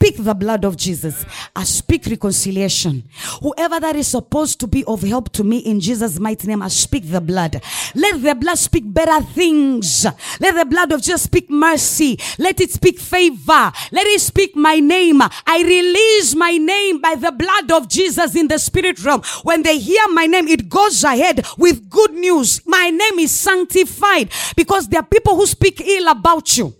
[0.03, 1.25] speak the blood of Jesus.
[1.55, 3.05] I speak reconciliation.
[3.41, 6.67] Whoever that is supposed to be of help to me in Jesus' mighty name, I
[6.69, 7.63] speak the blood.
[7.95, 10.05] Let the blood speak better things.
[10.41, 12.19] Let the blood of Jesus speak mercy.
[12.39, 13.71] Let it speak favor.
[13.93, 15.23] Let it speak my name.
[15.23, 19.23] I release my name by the blood of Jesus in the spirit realm.
[19.45, 22.61] When they hear my name, it goes ahead with good news.
[22.67, 26.75] My name is sanctified because there are people who speak ill about you.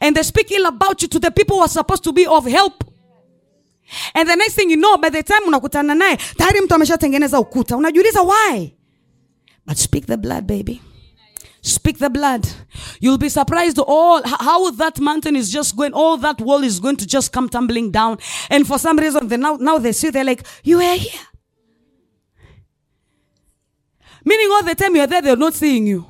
[0.00, 2.46] And they speak ill about you to the people who are supposed to be of
[2.46, 2.84] help.
[4.14, 7.76] And the next thing you know, by the time unakutana naye, tayari mtu ameshatengeneza ukuta.
[7.76, 8.74] Unajiuliza why?
[9.66, 10.80] But speak the blood, baby.
[11.62, 12.46] Speak the blood.
[13.00, 16.96] You'll be surprised all how that mountain is just going, all that wall is going
[16.96, 18.18] to just come tumbling down.
[18.48, 21.20] And for some reason, they now, now they see, they're like, you were here.
[24.24, 26.06] Meaning all the time you're there, they're not seeing you.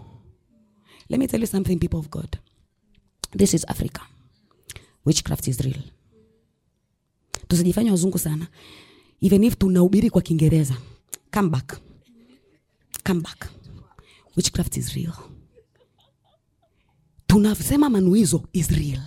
[1.09, 2.39] Let me tell you something, people of God.
[3.37, 4.01] This is Africa.
[5.05, 5.83] Witchcraft is real.
[7.49, 8.47] tusijifanya wazungu sana.
[9.21, 10.77] Even if tunahubiri kwa Kiingereza.
[11.35, 11.81] Come back.
[13.07, 13.49] Come back.
[14.37, 15.13] Witchcraft is real.
[17.27, 19.01] Tunasema manuizo is real.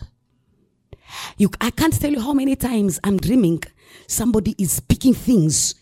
[1.38, 3.60] You, I can't tell you how many times I'm dreaming
[4.08, 5.76] somebody is speaking things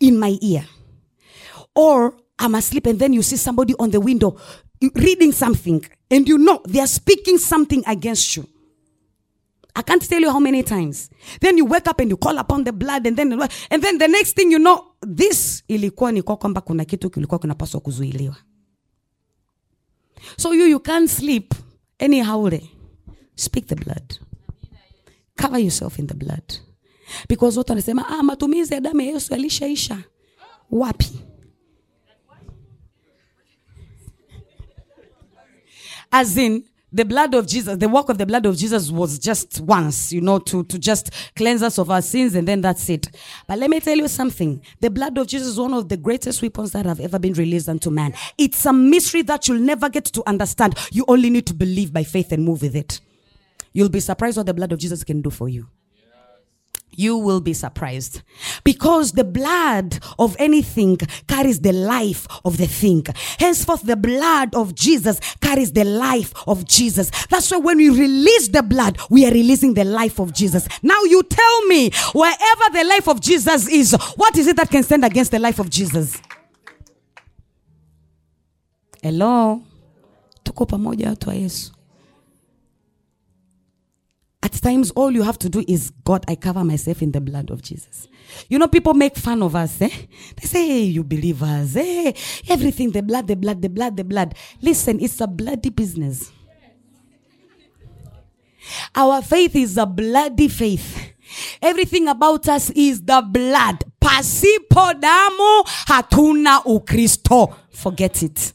[0.00, 0.64] in my ear.
[1.74, 4.36] Or I'm asleep and then you see somebody on the window
[4.94, 8.44] reading something and you know they are speaking something against you.
[9.74, 11.10] I can't tell you how many times.
[11.40, 13.32] Then you wake up and you call upon the blood and then
[13.70, 17.38] and then the next thing you know this ilikuwa ni kwa kwamba kuna kitu kilikuwa
[17.38, 18.36] kinapaswa kuzuiliwa.
[20.36, 21.54] So you you can't sleep
[21.98, 22.50] anyhow.
[23.36, 24.18] Speak the blood.
[25.36, 26.60] Cover yourself in the blood.
[27.28, 30.04] Because watu wanasema ah, matumizi ya damu ya Yesu yalishaisha.
[30.70, 31.20] Wapi?
[36.12, 39.60] As in the blood of Jesus, the work of the blood of Jesus was just
[39.60, 43.08] once, you know, to, to just cleanse us of our sins and then that's it.
[43.46, 44.62] But let me tell you something.
[44.80, 47.68] The blood of Jesus is one of the greatest weapons that have ever been released
[47.68, 48.14] unto man.
[48.38, 50.78] It's a mystery that you'll never get to understand.
[50.92, 53.00] You only need to believe by faith and move with it.
[53.72, 55.68] You'll be surprised what the blood of Jesus can do for you
[56.96, 58.22] you will be surprised
[58.64, 60.96] because the blood of anything
[61.28, 63.04] carries the life of the thing.
[63.38, 67.10] Henceforth, the blood of Jesus carries the life of Jesus.
[67.26, 70.66] That's why when we release the blood, we are releasing the life of Jesus.
[70.82, 74.82] Now, you tell me, wherever the life of Jesus is, what is it that can
[74.82, 76.20] stand against the life of Jesus?
[79.02, 79.62] Hello?
[80.42, 81.75] Tuko pamoja Yesu.
[84.42, 87.50] At times, all you have to do is, God, I cover myself in the blood
[87.50, 88.06] of Jesus.
[88.48, 89.80] You know, people make fun of us.
[89.80, 89.88] Eh?
[90.36, 92.14] They say, hey, you believers, hey,
[92.48, 94.34] everything, the blood, the blood, the blood, the blood.
[94.60, 96.30] Listen, it's a bloody business.
[98.94, 101.12] Our faith is a bloody faith.
[101.60, 103.84] Everything about us is the blood.
[104.00, 107.54] Pasipo damu hatuna ukristo.
[107.70, 108.52] Forget it.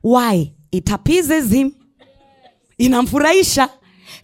[0.00, 0.52] Why?
[0.70, 1.74] It appeases him.
[2.78, 3.70] Inamfurahisha.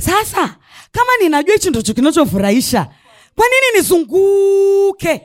[0.05, 0.57] Sasa
[0.93, 2.85] kama ninajua hichi ndicho kinachofurahisha
[3.35, 5.23] kwa nini nizunguke?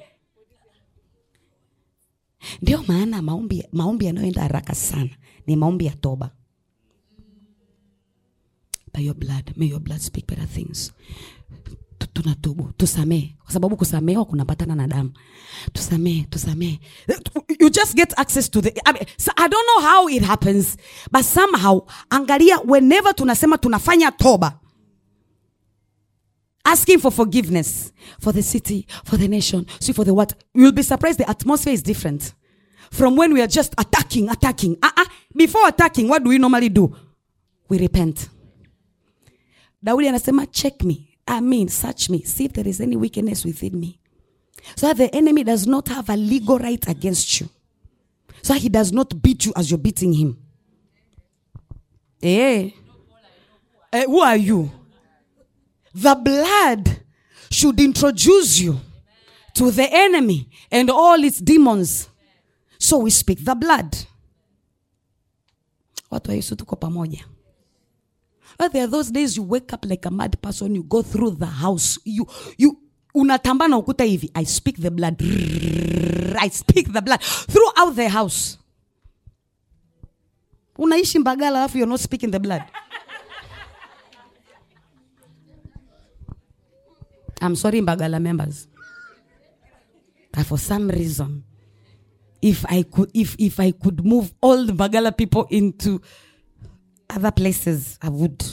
[2.62, 5.10] Ndio maana maombi maombi yanayoenda haraka sana
[5.48, 6.32] ni maombi ya toba.
[8.94, 10.92] By your blood, may your blood speak better things.
[12.14, 15.12] Tunatubu, tusamee, kwa sababu kusamehewa kunapatana na damu.
[15.74, 16.80] Tusamee, tusamee.
[17.60, 18.70] You just get access to the.
[18.86, 20.78] I, mean, so I don't know how it happens,
[21.12, 24.60] but somehow, angalia, whenever tunasema tunafanya toba,
[26.70, 30.84] asking for forgiveness for the city, for the nation, see for the what, you'll be
[30.84, 32.34] surprised the atmosphere is different
[32.92, 34.78] from when we are just attacking, attacking.
[34.82, 35.06] Uh-uh.
[35.36, 36.96] Before attacking, what do we normally do?
[37.68, 38.30] We repent.
[39.84, 43.80] Daudi anasema check me, I mean search me, see if there is any wickedness within
[43.80, 44.00] me.
[44.76, 47.50] So that the enemy does not have a legal right against you.
[48.42, 50.38] So he does not beat you as you're beating him.
[52.22, 52.72] Eh.
[53.92, 54.70] Eh, who are you?
[55.94, 57.02] The blood
[57.50, 58.80] should introduce you
[59.56, 62.10] to the enemy and all its demons.
[62.78, 63.96] So we speak the blood.
[66.12, 67.24] Watu wa Yesu pamoja.
[68.58, 71.32] But there are those days you wake up like a mad person, you go through
[71.32, 72.28] the house, you
[72.58, 72.78] you
[73.16, 74.30] unatamba na ukuta hivi.
[74.36, 75.16] I speak the blood.
[75.22, 78.58] I speak the blood throughout the house.
[80.78, 82.64] Unaishi Mbagala alafu you're not speaking the blood.
[87.42, 88.68] I'm sorry, Mbagala members.
[90.32, 91.44] But for some reason,
[92.42, 96.02] if I could, if if I could move all the Mbagala people into
[97.10, 98.44] other places, I would.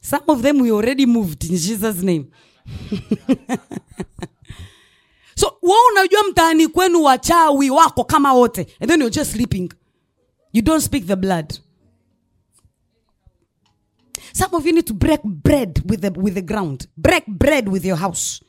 [0.00, 2.30] Some of them we already moved in Jesus' name.
[5.36, 9.72] so wewe unajua mtaani kwenu wachawi wako kama wote and then you're just sleeping
[10.52, 11.54] you don't speak the blood
[14.36, 16.86] some of you need to break bread with the, with the ground.
[16.94, 18.42] Break bread with your house.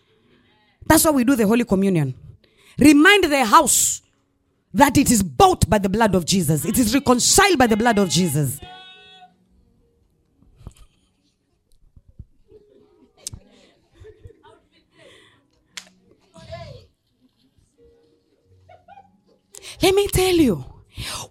[0.85, 2.13] That's why we do the holy communion.
[2.77, 4.01] Remind the house
[4.73, 6.65] that it is bought by the blood of jesus.
[6.65, 8.59] It is reconciled by the blood of jesus.
[19.81, 20.65] Let me tell you,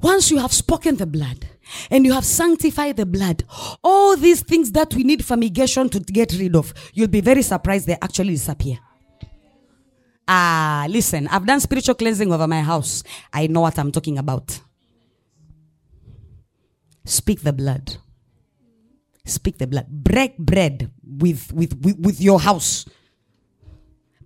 [0.00, 1.46] once you have spoken the blood
[1.90, 3.44] and you have sanctified the blood,
[3.82, 7.86] all these things that we need fumigation to get rid of, you'll be very surprised
[7.86, 8.78] they actually disappear.
[10.28, 13.04] Ah, listen, I've done spiritual cleansing over my house.
[13.32, 14.60] I know what I'm talking about.
[17.04, 17.96] Speak the blood.
[19.24, 19.86] Speak the blood.
[19.88, 22.86] Break bread with, with, with, with your house.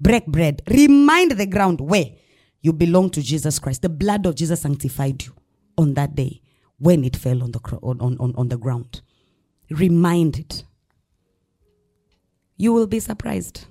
[0.00, 0.62] Break bread.
[0.66, 2.06] Remind the ground where
[2.62, 3.82] you belong to Jesus Christ.
[3.82, 5.34] The blood of Jesus sanctified you
[5.76, 6.40] on that day
[6.80, 9.02] when it fell on the, cro- on, on, on, the ground.
[9.70, 10.64] Remind it.
[12.56, 13.66] You will be surprised.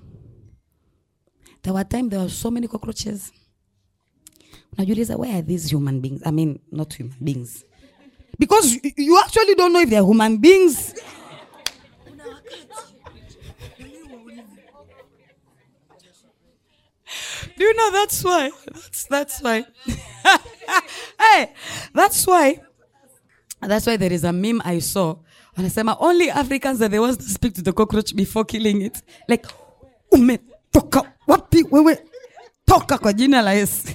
[1.62, 3.32] There were times there were so many cockroaches.
[4.78, 6.22] Now, Unajiuliza, where are these human beings?
[6.24, 7.64] I mean, not human beings.
[8.38, 10.94] Because you actually don't know if they're human beings.
[17.56, 18.50] Do you know that's why?
[18.72, 19.66] That's that's why.
[21.20, 21.52] hey,
[21.92, 22.60] that's why.
[23.60, 25.16] That's why there is a meme I saw.
[25.56, 29.02] Wanasema only Africans are the ones to speak to the cockroach before killing it.
[29.28, 29.46] Like
[30.12, 31.98] umetoka wapi wewe?
[32.66, 33.94] Toka kwa jina la Yesu.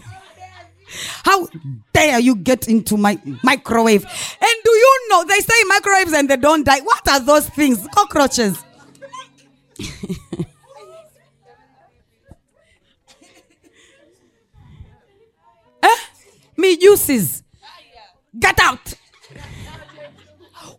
[1.23, 1.47] How
[1.93, 4.03] dare you get into my microwave?
[4.05, 6.81] And do you know they say microwaves and they don't die?
[6.81, 7.87] What are those things?
[7.93, 8.63] Cockroaches.
[15.83, 15.97] eh?
[16.57, 17.43] me uses.
[18.37, 18.93] Get out.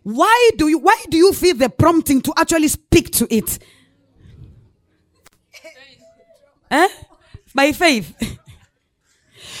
[0.07, 3.59] Why do you why do you feel the prompting to actually speak to it?
[6.71, 6.87] eh?
[7.53, 8.15] By faith.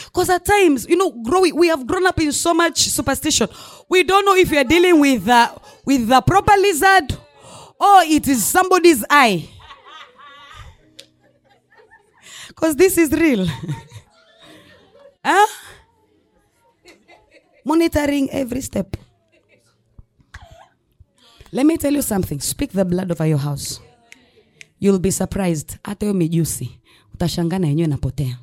[0.05, 3.47] Because at times, you know, growing, we have grown up in so much superstition.
[3.89, 5.53] We don't know if are dealing with uh,
[5.85, 7.11] with the proper lizard
[7.79, 9.49] or it is somebody's eye.
[12.47, 13.45] Because this is real.
[15.25, 15.47] huh?
[17.65, 18.95] monitoring every step.
[21.51, 22.39] Let me tell you something.
[22.39, 23.79] Speak the blood over your house.
[24.79, 25.77] You'll be surprised.
[25.83, 26.79] Hata hiyo mijusi
[27.13, 28.37] utashangaa na yenyewe inapotea.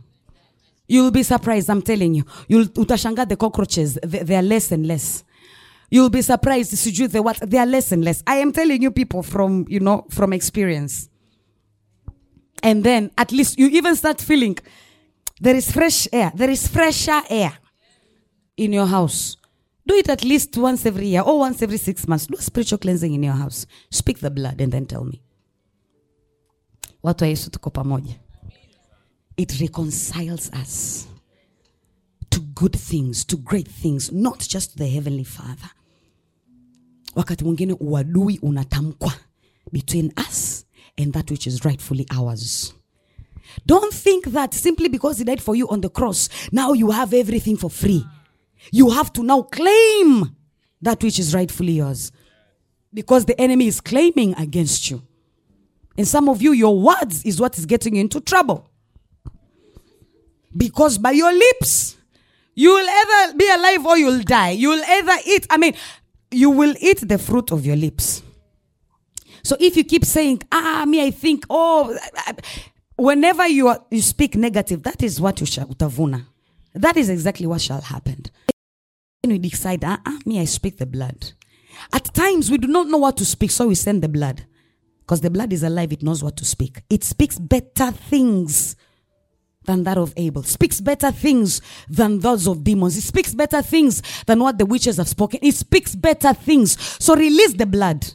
[0.88, 2.24] You'll be surprised, I'm telling you.
[2.48, 5.24] You'll utashangaa the cockroaches, they, they are less and less.
[5.90, 8.22] You'll be surprised, sijui the what, they are less and less.
[8.26, 11.08] I am telling you people from, you know, from experience.
[12.62, 14.58] And then at least you even start feeling
[15.40, 16.32] there is fresh air.
[16.34, 17.52] There is fresher air
[18.56, 19.36] in your house.
[19.86, 22.26] Do it at least once every year or once every six months.
[22.26, 23.66] Do a spiritual cleansing in your house.
[23.90, 25.20] Speak the blood and then tell me.
[27.02, 28.14] Watu wa Yesu tuko pamoja.
[29.36, 31.06] It reconciles us
[32.30, 35.70] to good things, to great things, not just the heavenly Father.
[37.14, 39.12] Wakati mwingine uadui unatamkwa
[39.72, 40.64] between us
[40.98, 42.72] and that which is rightfully ours.
[43.66, 47.12] Don't think that simply because he died for you on the cross, now you have
[47.12, 48.04] everything for free.
[48.70, 50.36] You have to now claim
[50.80, 52.12] that which is rightfully yours.
[52.92, 55.02] Because the enemy is claiming against you.
[55.96, 58.68] And some of you, your words is what is getting you into trouble.
[60.56, 61.96] Because by your lips,
[62.54, 64.50] you will either be alive or you'll die.
[64.50, 65.74] You will either eat, I mean,
[66.30, 68.22] you will eat the fruit of your lips.
[69.42, 71.96] So if you keep saying, ah, me, I think, oh,
[72.96, 76.26] whenever you, are, you speak negative, that is what you shall utavuna.
[76.74, 78.24] That is exactly what shall happen.
[79.24, 81.32] When we decide, ah, ah, me, I speak the blood.
[81.94, 84.44] At times we do not know what to speak, so we send the blood.
[85.00, 86.82] Because the blood is alive, it knows what to speak.
[86.90, 88.76] It speaks better things
[89.64, 92.98] than that of Abel, speaks better things than those of demons.
[92.98, 95.40] It speaks better things than what the witches have spoken.
[95.42, 96.78] It speaks better things.
[97.02, 98.06] So release the blood.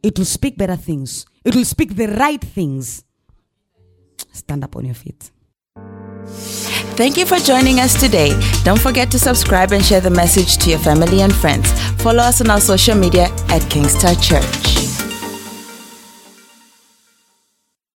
[0.00, 1.26] It will speak better things.
[1.44, 3.02] It will speak the right things.
[4.30, 5.28] Stand up on your feet.
[6.96, 8.30] Thank you for joining us today.
[8.64, 11.70] Don't forget to subscribe and share the message to your family and friends.
[12.02, 14.75] Follow us on our social media at King's Touch Church.